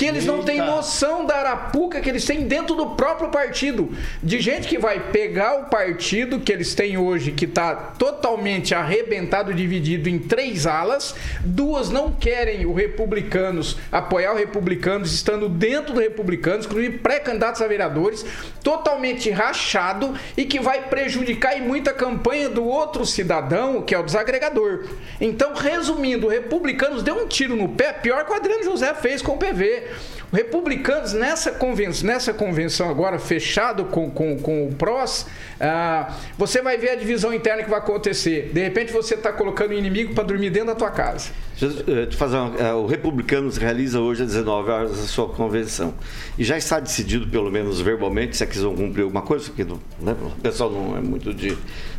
[0.00, 3.92] Que eles não têm noção da arapuca que eles têm dentro do próprio partido.
[4.22, 9.52] De gente que vai pegar o partido que eles têm hoje, que está totalmente arrebentado,
[9.52, 11.14] dividido em três alas.
[11.44, 17.66] Duas não querem o Republicanos, apoiar o Republicanos, estando dentro do Republicanos, inclusive pré-candidatos a
[17.66, 18.24] vereadores,
[18.64, 24.02] totalmente rachado e que vai prejudicar em muita campanha do outro cidadão, que é o
[24.02, 24.86] desagregador.
[25.20, 29.20] Então, resumindo, o Republicanos deu um tiro no pé, pior que o Adriano José fez
[29.20, 29.89] com o PV.
[30.32, 35.26] O Republicanos, nessa convenção, nessa convenção agora, fechado com, com, com o PROS,
[35.60, 38.50] ah, você vai ver a divisão interna que vai acontecer.
[38.54, 41.30] De repente, você está colocando o inimigo para dormir dentro da tua casa.
[41.60, 45.28] Deixa eu te fazer uma, eh, o Republicanos realiza hoje às 19 horas a sua
[45.28, 45.92] convenção.
[46.38, 49.64] E já está decidido, pelo menos verbalmente, se é que vão cumprir alguma coisa, porque
[49.64, 51.50] não- né, o pessoal não é muito, de,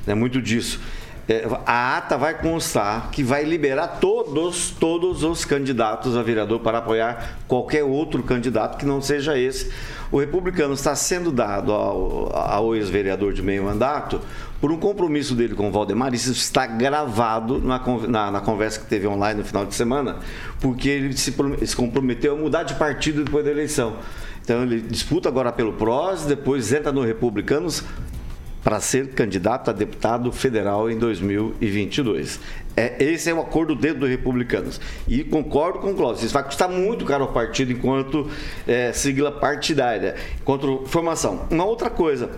[0.08, 0.80] não é muito disso.
[1.30, 6.80] Eh, a ata vai constar que vai liberar todos, todos os candidatos a vereador para
[6.80, 9.72] apoiar qualquer outro candidato que não seja esse.
[10.12, 14.20] O republicano está sendo dado ao, ao ex-vereador de meio mandato
[14.60, 18.86] por um compromisso dele com o Valdemar, isso está gravado na, na- na conversa que
[18.86, 20.18] teve online no final de semana,
[20.60, 21.34] porque ele se,
[21.66, 23.96] se comprometeu a mudar de partido depois da eleição.
[24.44, 27.84] Então ele disputa agora pelo PROS, depois entra no Republicanos
[28.64, 32.40] para ser candidato a deputado federal em 2022.
[32.76, 34.80] É, esse é o acordo dentro do Republicanos.
[35.08, 38.30] E concordo com o Cláudio, isso vai custar muito caro ao partido enquanto
[38.68, 41.48] é, sigla partidária, enquanto formação.
[41.50, 42.30] Uma outra coisa,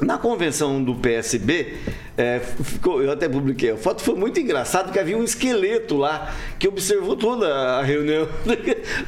[0.00, 1.74] na convenção do PSB,
[2.18, 6.34] é, ficou, eu até publiquei a foto, foi muito engraçado, porque havia um esqueleto lá
[6.58, 8.28] que observou toda a reunião.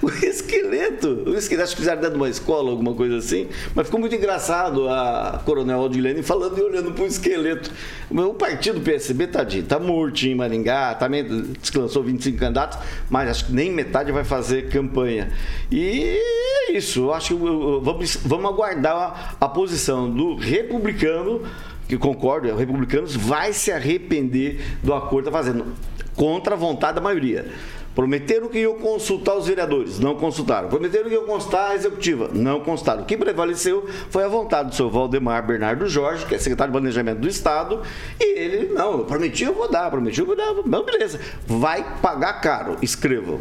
[0.03, 3.87] o esqueleto, o esqueleto, acho que fizeram dentro de uma escola, alguma coisa assim, mas
[3.87, 7.71] ficou muito engraçado a Coronel Aldilene falando e olhando para o esqueleto.
[8.11, 12.79] O partido PSB, tadinho, tá mortinho em Maringá, também que lançou 25 candidatos,
[13.11, 15.31] mas acho que nem metade vai fazer campanha.
[15.71, 16.19] E
[16.69, 17.43] é isso, acho que
[17.83, 20.78] vamos, vamos aguardar a, a posição do republicano
[21.89, 25.67] que concordo, o Republicanos vai se arrepender do acordo que está fazendo,
[26.15, 27.47] contra a vontade da maioria.
[27.95, 30.69] Prometeram que iam consultar os vereadores, não consultaram.
[30.69, 33.03] Prometeram que iam consultar a executiva, não consultaram.
[33.03, 36.79] O que prevaleceu foi a vontade do seu Valdemar Bernardo Jorge, que é secretário de
[36.79, 37.83] Planejamento do Estado,
[38.21, 40.55] e ele, não, prometi, eu vou dar, prometi, eu vou dar.
[40.65, 41.19] Não, beleza.
[41.45, 43.41] Vai pagar caro, escrevam.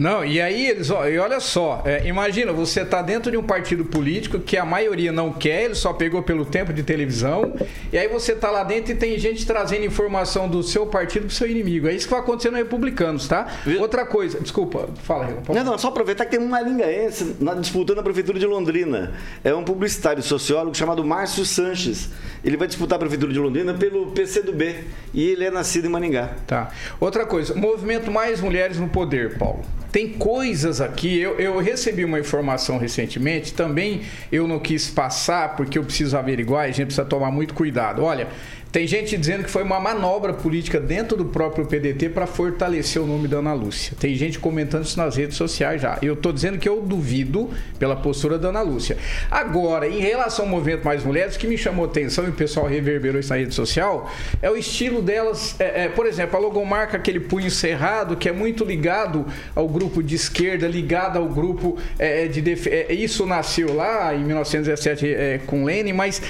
[0.00, 3.42] Não, e aí eles, ó, e olha só, é, imagina, você tá dentro de um
[3.42, 7.52] partido político que a maioria não quer, ele só pegou pelo tempo de televisão,
[7.92, 11.34] e aí você tá lá dentro e tem gente trazendo informação do seu partido pro
[11.34, 11.86] seu inimigo.
[11.86, 13.46] É isso que vai acontecer no Republicanos, tá?
[13.78, 15.54] Outra coisa, desculpa, fala, Rigo.
[15.54, 19.12] Não, não, só aproveitar que tem um maringaense na, disputando a prefeitura de Londrina.
[19.44, 22.08] É um publicitário sociólogo chamado Márcio Sanches.
[22.42, 24.76] Ele vai disputar a prefeitura de Londrina pelo PCdoB
[25.12, 26.30] e ele é nascido em Maringá.
[26.46, 26.70] Tá.
[26.98, 29.62] Outra coisa, movimento Mais Mulheres no Poder, Paulo.
[29.92, 31.18] Tem coisas aqui.
[31.18, 36.64] Eu, eu recebi uma informação recentemente, também eu não quis passar porque eu preciso averiguar
[36.64, 38.02] a gente precisa tomar muito cuidado.
[38.02, 38.28] Olha,
[38.72, 43.06] tem gente dizendo que foi uma manobra política dentro do próprio PDT para fortalecer o
[43.06, 43.94] nome da Ana Lúcia.
[43.98, 45.98] Tem gente comentando isso nas redes sociais já.
[46.00, 48.96] Eu estou dizendo que eu duvido pela postura da Ana Lúcia.
[49.30, 52.66] Agora, em relação ao movimento Mais Mulheres, o que me chamou atenção e o pessoal
[52.66, 54.10] reverberou isso na rede social
[54.40, 55.56] é o estilo delas.
[55.58, 60.02] É, é, por exemplo, a logomarca, aquele punho cerrado, que é muito ligado ao grupo
[60.02, 62.40] de esquerda, ligado ao grupo é, de.
[62.40, 62.66] Def...
[62.68, 66.22] É, isso nasceu lá em 1917 é, com Lênin, mas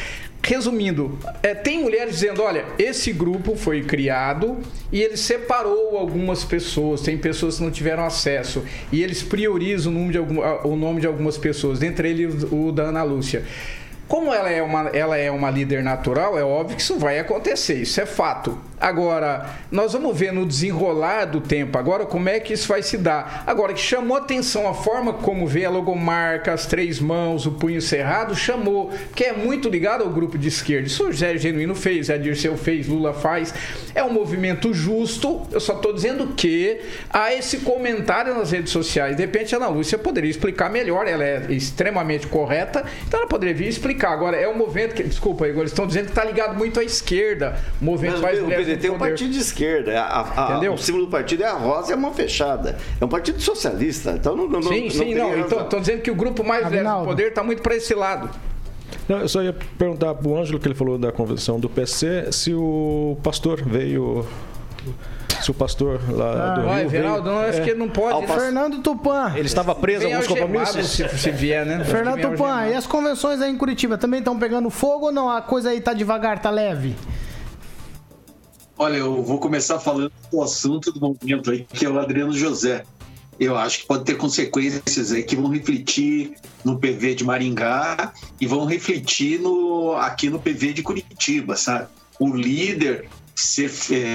[0.43, 4.59] Resumindo, é, tem mulheres dizendo: olha, esse grupo foi criado
[4.91, 9.95] e ele separou algumas pessoas, tem pessoas que não tiveram acesso, e eles priorizam o
[9.95, 13.45] nome de, algum, o nome de algumas pessoas, dentre eles o da Ana Lúcia.
[14.11, 17.75] Como ela é, uma, ela é uma líder natural, é óbvio que isso vai acontecer,
[17.75, 18.59] isso é fato.
[18.81, 22.97] Agora, nós vamos ver no desenrolar do tempo agora como é que isso vai se
[22.97, 23.45] dar.
[23.47, 27.81] Agora, que chamou atenção a forma como vê a logomarca, as três mãos, o punho
[27.81, 30.89] cerrado, chamou, que é muito ligado ao grupo de esquerda.
[30.89, 33.55] Isso o José Genuíno fez, a Dirceu fez, Lula faz.
[33.95, 36.81] É um movimento justo, eu só estou dizendo que
[37.11, 39.15] há esse comentário nas redes sociais.
[39.15, 43.55] De repente, a Ana Lúcia poderia explicar melhor, ela é extremamente correta, então ela poderia
[43.55, 44.00] vir explicar.
[44.09, 46.85] Agora, é um movimento que, desculpa, Igor, eles estão dizendo que está ligado muito à
[46.85, 47.59] esquerda.
[47.81, 50.01] O movimento Mas, mais PDT é um partido de esquerda.
[50.01, 52.79] A, a, o símbolo do partido é a rosa e a mão fechada.
[53.01, 54.13] É um partido socialista.
[54.13, 55.39] Então não, não Sim, não, sim, não.
[55.39, 58.31] Então, estão dizendo que o grupo mais velho do poder está muito para esse lado.
[59.09, 62.31] Não, eu só ia perguntar para o Ângelo, que ele falou da convenção do PC,
[62.33, 64.27] se o pastor veio
[65.43, 68.27] se o pastor lá ah, do Rio Everaldo, não, acho é, que não pode.
[68.27, 69.33] Fernando Tupan.
[69.37, 70.89] Ele estava preso alguns compromissos.
[70.89, 71.85] Se, se vier, né?
[71.85, 75.31] Fernando Tupan, e as convenções aí em Curitiba também estão pegando fogo ou não?
[75.31, 76.95] A coisa aí tá devagar, tá leve?
[78.79, 82.85] Olha, eu vou começar falando do assunto do momento aí, que é o Adriano José.
[83.39, 86.35] Eu acho que pode ter consequências aí que vão refletir
[86.65, 91.89] no PV de Maringá e vão refletir no, aqui no PV de Curitiba, sabe?
[92.19, 93.09] O líder
[93.41, 93.73] ser,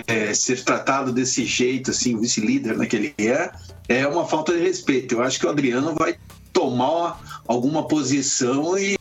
[0.07, 3.51] é, ser tratado desse jeito, assim, o vice-líder né, que ele é,
[3.87, 5.15] é uma falta de respeito.
[5.15, 6.15] Eu acho que o Adriano vai
[6.51, 8.97] tomar alguma posição e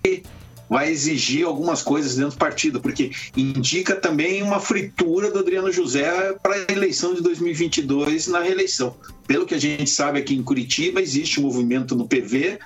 [0.68, 6.34] vai exigir algumas coisas dentro do partido, porque indica também uma fritura do Adriano José
[6.42, 8.96] para a eleição de 2022 na reeleição.
[9.26, 12.58] Pelo que a gente sabe aqui em Curitiba, existe um movimento no PV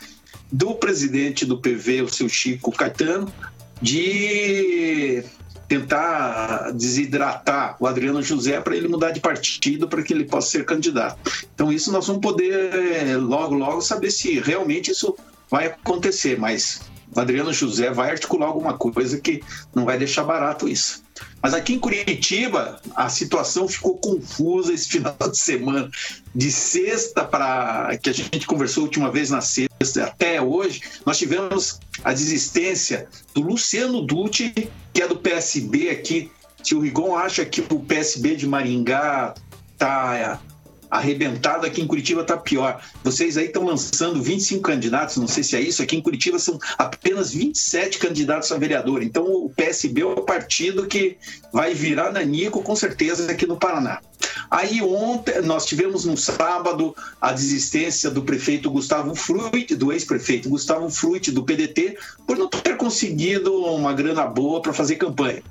[0.51, 3.31] do presidente do PV, o seu Chico Caetano,
[3.83, 5.23] de
[5.69, 10.65] tentar desidratar o Adriano José para ele mudar de partido para que ele possa ser
[10.65, 11.19] candidato.
[11.55, 15.15] Então isso nós vamos poder logo logo saber se realmente isso
[15.51, 16.81] vai acontecer, mas
[17.15, 19.43] o Adriano José vai articular alguma coisa que
[19.75, 21.03] não vai deixar barato isso.
[21.43, 25.91] Mas aqui em Curitiba, a situação ficou confusa esse final de semana.
[26.35, 27.97] De sexta para.
[27.99, 33.09] que a gente conversou a última vez na sexta, até hoje, nós tivemos a desistência
[33.35, 34.53] do Luciano Dutti,
[34.93, 36.31] que é do PSB aqui.
[36.63, 39.35] Se o Rigon acha que o PSB de Maringá
[39.73, 40.41] está
[40.91, 42.83] arrebentado aqui em Curitiba está pior.
[43.05, 46.59] Vocês aí estão lançando 25 candidatos, não sei se é isso, aqui em Curitiba são
[46.77, 49.03] apenas 27 candidatos a vereador.
[49.03, 51.17] Então o PSB é o partido que
[51.53, 54.01] vai virar nanico com certeza aqui no Paraná.
[54.51, 60.89] Aí ontem nós tivemos no sábado a desistência do prefeito Gustavo Fruit, do ex-prefeito Gustavo
[60.91, 65.43] Fruit do PDT, por não ter conseguido uma grana boa para fazer campanha.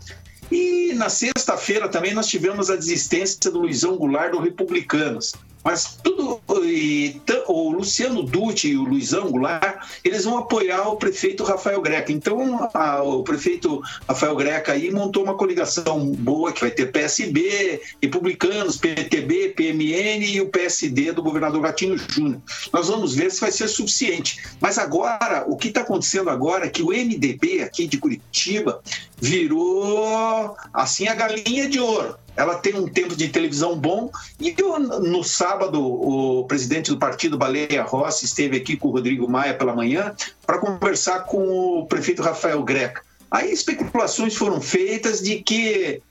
[0.52, 5.34] E na sexta-feira também nós tivemos a desistência do Luizão Goulart do Republicanos.
[5.68, 6.40] Mas tudo.
[6.64, 12.10] E, o Luciano Dutti e o Luizão Goulart, eles vão apoiar o prefeito Rafael Greca.
[12.10, 17.82] Então, a, o prefeito Rafael Greca aí montou uma coligação boa, que vai ter PSB,
[18.02, 22.42] Republicanos, PTB, PMN e o PSD do governador Gatinho Júnior.
[22.72, 24.42] Nós vamos ver se vai ser suficiente.
[24.62, 28.82] Mas agora, o que está acontecendo agora é que o MDB aqui de Curitiba
[29.20, 34.12] virou assim a galinha de ouro ela tem um tempo de televisão bom.
[34.40, 34.56] E
[35.02, 39.76] no sábado, o presidente do partido, Baleia Rossi, esteve aqui com o Rodrigo Maia pela
[39.76, 40.16] manhã
[40.46, 43.02] para conversar com o prefeito Rafael Greca.
[43.30, 46.02] Aí especulações foram feitas de que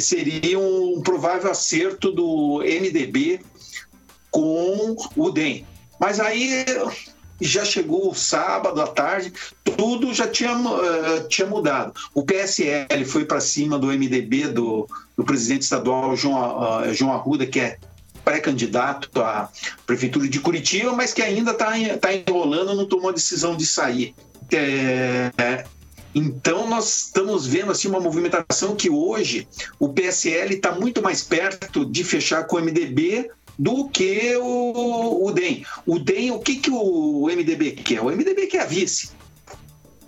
[0.00, 3.40] seria um provável acerto do MDB
[4.30, 5.66] com o DEM.
[5.98, 6.64] Mas aí
[7.44, 9.32] já chegou o sábado à tarde,
[9.76, 11.92] tudo já tinha, uh, tinha mudado.
[12.14, 17.46] O PSL foi para cima do MDB, do, do presidente estadual João, uh, João Arruda,
[17.46, 17.78] que é
[18.24, 19.50] pré-candidato à
[19.86, 24.14] prefeitura de Curitiba, mas que ainda está tá enrolando, não tomou a decisão de sair.
[24.50, 25.64] É,
[26.14, 31.84] então nós estamos vendo assim uma movimentação que hoje o PSL está muito mais perto
[31.84, 35.64] de fechar com o MDB do que o, o DEM.
[35.86, 38.00] O DEM, o que, que o MDB quer?
[38.00, 39.10] O MDB quer a vice.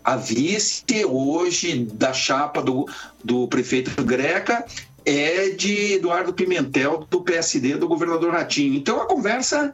[0.04, 2.86] A vice hoje da chapa do,
[3.24, 4.64] do prefeito Greca
[5.04, 8.74] é de Eduardo Pimentel, do PSD, do governador Ratinho.
[8.74, 9.72] Então a conversa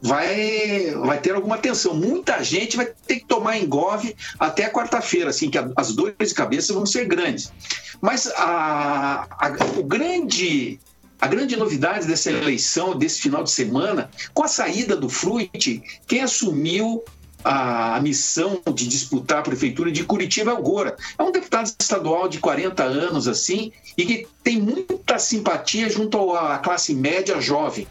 [0.00, 1.94] vai, vai ter alguma tensão.
[1.94, 6.72] Muita gente vai ter que tomar engove até quarta-feira, assim, que as dores de cabeça
[6.72, 7.52] vão ser grandes.
[8.00, 10.78] Mas a, a, o grande
[11.20, 16.20] a grande novidade dessa eleição, desse final de semana, com a saída do Fruit, quem
[16.20, 17.02] assumiu
[17.44, 20.96] a missão de disputar a prefeitura de Curitiba é o Gora.
[21.16, 26.58] É um deputado estadual de 40 anos, assim, e que tem muita simpatia junto à
[26.58, 27.86] classe média jovem.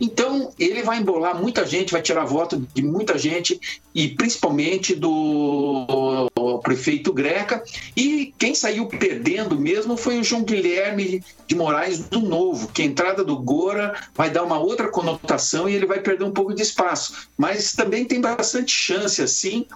[0.00, 3.60] Então, ele vai embolar muita gente, vai tirar voto de muita gente,
[3.94, 6.30] e principalmente do
[6.62, 7.62] prefeito Greca.
[7.96, 12.84] E quem saiu perdendo mesmo foi o João Guilherme de Moraes do Novo, que a
[12.84, 16.62] entrada do Gora vai dar uma outra conotação e ele vai perder um pouco de
[16.62, 17.28] espaço.
[17.36, 19.66] Mas também tem bastante chance, assim,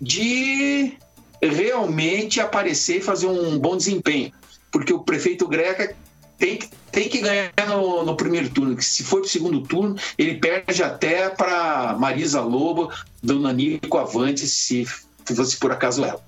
[0.00, 0.94] de
[1.40, 4.32] realmente aparecer e fazer um bom desempenho.
[4.70, 5.96] Porque o prefeito Greca
[6.40, 8.74] tem que, tem que ganhar no, no primeiro turno.
[8.74, 12.90] Que se for para o segundo turno, ele perde até para Marisa Lobo,
[13.22, 14.84] Dona Nico Avante, se
[15.24, 16.20] fosse por acaso ela.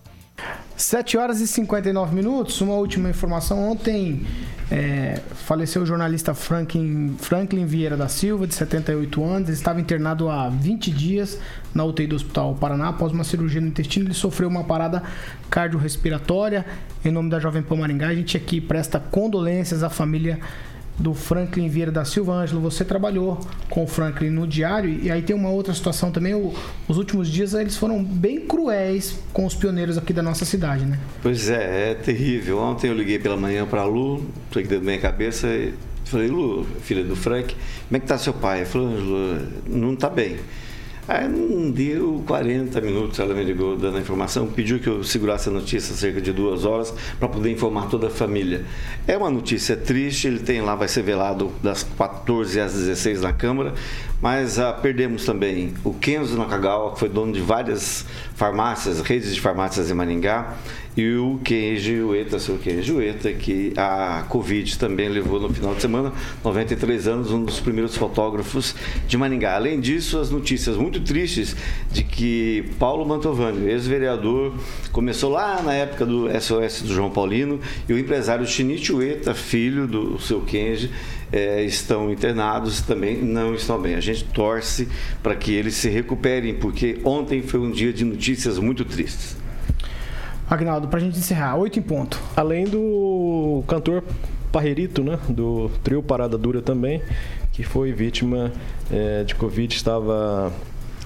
[0.83, 2.61] 7 horas e 59 minutos.
[2.61, 3.70] Uma última informação.
[3.70, 4.26] Ontem
[4.70, 9.49] é, faleceu o jornalista Franklin, Franklin Vieira da Silva, de 78 anos.
[9.49, 11.39] Ele estava internado há 20 dias
[11.72, 12.89] na UTI do Hospital Paraná.
[12.89, 15.05] Após uma cirurgia no intestino, ele sofreu uma parada
[15.49, 16.66] cardiorrespiratória.
[17.05, 20.41] Em nome da Jovem Pan Maringá, a gente aqui presta condolências à família
[21.03, 22.32] do Franklin Vieira da Silva.
[22.32, 26.32] Ângelo, você trabalhou com o Franklin no diário e aí tem uma outra situação também.
[26.34, 26.55] O,
[26.86, 30.98] os últimos dias eles foram bem cruéis com os pioneiros aqui da nossa cidade, né?
[31.20, 32.59] Pois é, é terrível.
[32.61, 35.74] Ontem eu liguei pela manhã para a Lu, aqui dentro da minha cabeça e
[36.05, 37.55] falei, Lu, filha do Frank,
[37.88, 38.59] como é que tá seu pai?
[38.59, 40.36] Ele falou, Ângelo, não está bem.
[41.12, 45.46] Aí não deu 40 minutos, ela me ligou dando a informação, pediu que eu segurasse
[45.50, 48.64] a notícia cerca de duas horas para poder informar toda a família.
[49.06, 53.32] É uma notícia triste, ele tem lá, vai ser velado das 14 às 16 na
[53.34, 53.74] Câmara,
[54.22, 59.40] mas ah, perdemos também o Kenzo Nakagawa, que foi dono de várias farmácias, redes de
[59.42, 60.56] farmácias em Maringá,
[60.97, 65.80] e o Kenji Ueta, seu Kenji Ueta, que a Covid também levou no final de
[65.80, 66.12] semana,
[66.45, 68.74] 93 anos, um dos primeiros fotógrafos
[69.07, 69.55] de Maringá.
[69.55, 71.57] Além disso, as notícias muito tristes
[71.90, 74.55] de que Paulo Mantovani, ex-vereador,
[74.93, 79.86] começou lá na época do SOS do João Paulino, e o empresário Shinichi Ueta, filho
[79.86, 80.90] do seu Kenji,
[81.32, 83.95] é, estão internados também não estão bem.
[83.95, 84.86] A gente torce
[85.22, 89.41] para que eles se recuperem, porque ontem foi um dia de notícias muito tristes.
[90.53, 92.20] Agnaldo, pra gente encerrar, oito em ponto.
[92.36, 94.05] Além do cantor
[94.53, 95.18] Parrerito, né?
[95.26, 97.00] Do trio Parada Dura também,
[97.53, 98.53] que foi vítima
[98.92, 100.53] é, de Covid, estava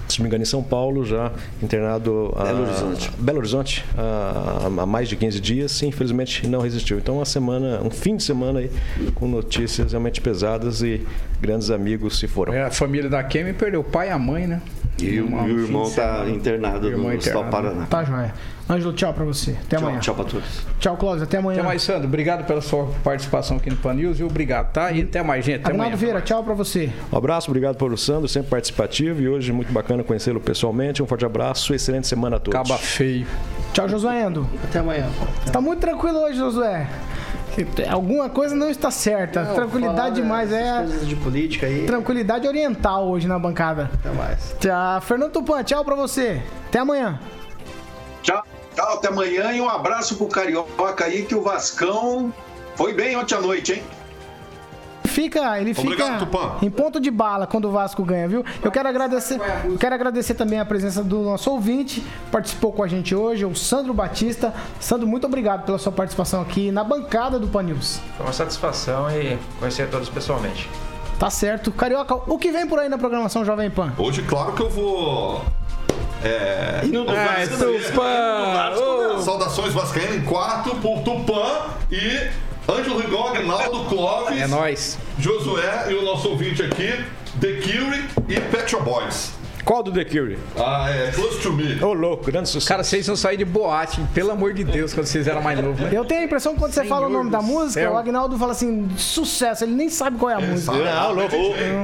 [0.09, 1.31] se não me engano, em São Paulo, já
[1.61, 6.97] internado a Belo Horizonte, Belo Horizonte há, mais de 15 dias, e infelizmente não resistiu.
[6.97, 8.71] Então, uma semana, um fim de semana aí
[9.15, 11.05] com notícias realmente pesadas e
[11.41, 12.53] grandes amigos se foram.
[12.53, 14.61] É, a família da Kemi perdeu o pai e a mãe, né?
[14.99, 17.45] E e o irmão está internado Irmão no Hospital.
[17.45, 17.85] Paraná.
[17.85, 18.33] Tá, joia.
[18.69, 19.51] Ângelo, tchau pra você.
[19.51, 19.99] Até Tchau, amanhã.
[20.01, 20.61] tchau para todos.
[20.79, 21.23] Tchau, Cláudio.
[21.23, 21.59] Até amanhã.
[21.59, 22.07] Até mais, Sandro.
[22.07, 24.27] Obrigado pela sua participação aqui no Pan News, viu?
[24.27, 24.91] Obrigado, tá?
[24.91, 25.61] E até mais, gente.
[25.61, 25.95] Até Agnaldo amanhã.
[25.97, 26.91] Vieira, tchau pra você.
[27.11, 31.01] Um abraço, obrigado pelo Sandro, sempre participativo e hoje muito bacana conhecê-lo pessoalmente.
[31.01, 32.59] Um forte abraço, excelente semana a todos.
[32.59, 33.25] Caba feio.
[33.71, 34.45] Tchau, Josué Endo.
[34.65, 35.07] Até amanhã.
[35.51, 36.87] Tá muito tranquilo hoje, Josué.
[37.89, 39.43] Alguma coisa não está certa.
[39.43, 40.51] Não, Tranquilidade falar demais.
[40.51, 41.85] É coisas de política aí.
[41.85, 43.89] tranquilidade oriental hoje na bancada.
[43.93, 44.55] Até mais.
[44.59, 45.01] Tchau.
[45.01, 46.41] Fernando Tupan, tchau pra você.
[46.67, 47.19] Até amanhã.
[48.21, 48.43] Tchau,
[48.77, 52.31] tchau, até amanhã e um abraço pro Carioca aí, que o Vascão
[52.75, 53.83] foi bem ontem à noite, hein?
[55.05, 56.57] Fica, ele fica Tupã.
[56.61, 58.45] em ponto de bala quando o Vasco ganha, viu?
[58.61, 62.87] Eu quero agradecer, eu quero agradecer também a presença do nosso ouvinte, participou com a
[62.87, 64.53] gente hoje, o Sandro Batista.
[64.79, 67.99] Sandro, muito obrigado pela sua participação aqui na bancada do Pan News.
[68.15, 70.69] Foi uma satisfação e conhecer todos pessoalmente.
[71.17, 71.71] Tá certo.
[71.71, 73.93] Carioca, o que vem por aí na programação Jovem Pan?
[73.97, 75.41] Hoje, claro que eu vou.
[76.23, 76.81] É.
[76.83, 79.21] Ai, Tupã!
[79.23, 82.29] Saudações Vascaína em quarto por Tupã e
[82.69, 84.97] Ângelo Rigon, Agnaldo Clóvis, É nóis.
[85.19, 87.03] Josué e o nosso ouvinte aqui,
[87.39, 89.31] The Curie e Pet Shop Boys.
[89.67, 90.37] Qual do The Cure?
[90.57, 91.77] Ah, é Close to Me.
[91.83, 92.69] Ô, louco, grande sucesso.
[92.69, 95.77] Cara, vocês iam sair de boate, pelo amor de Deus, quando vocês eram mais novos,
[95.81, 95.89] né?
[95.91, 97.91] Eu tenho a impressão que quando você fala o nome da música, céu.
[97.91, 100.71] o Agnaldo fala assim, sucesso, ele nem sabe qual é a música.
[100.71, 101.35] Não, louco.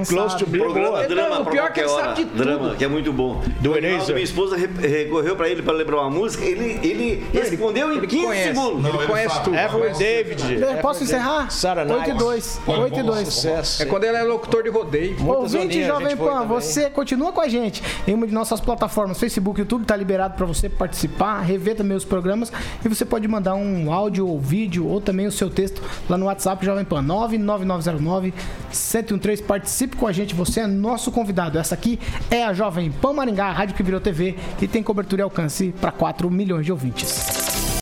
[0.08, 0.60] Close to Me.
[0.60, 1.08] Programa boa.
[1.08, 2.38] Drama Não, o pior é que ele sabe de tudo.
[2.38, 3.42] Drama, que é muito bom.
[3.60, 4.16] Do O Reinaldo, Eraser.
[4.16, 8.08] Minha esposa re- recorreu pra ele pra lembrar uma música, ele, ele respondeu em ele
[8.08, 8.48] 15 conhece.
[8.48, 8.82] segundos.
[8.82, 9.44] Não, Ele ele conhece sabe.
[9.44, 9.58] tudo.
[9.58, 10.62] Everett David.
[10.62, 11.52] Eu Posso encerrar?
[11.52, 12.18] Sarah 8 e Knight.
[12.18, 12.62] 2.
[12.66, 13.28] 8 e 2.
[13.28, 13.84] Sucesso.
[13.84, 15.18] É quando ele é locutor de rodeio.
[15.28, 17.73] Ouvinte Jovem Pan, você continua com a gente
[18.08, 22.06] em uma de nossas plataformas, Facebook, YouTube, tá liberado para você participar, rever também os
[22.06, 22.52] programas
[22.84, 26.26] e você pode mandar um áudio ou vídeo ou também o seu texto lá no
[26.26, 28.34] WhatsApp Jovem Pan 99909
[28.70, 29.44] 1013.
[29.44, 31.58] Participe com a gente, você é nosso convidado.
[31.58, 32.00] Essa aqui
[32.30, 35.74] é a Jovem Pan Maringá, a rádio que virou TV e tem cobertura e alcance
[35.80, 37.53] para 4 milhões de ouvintes.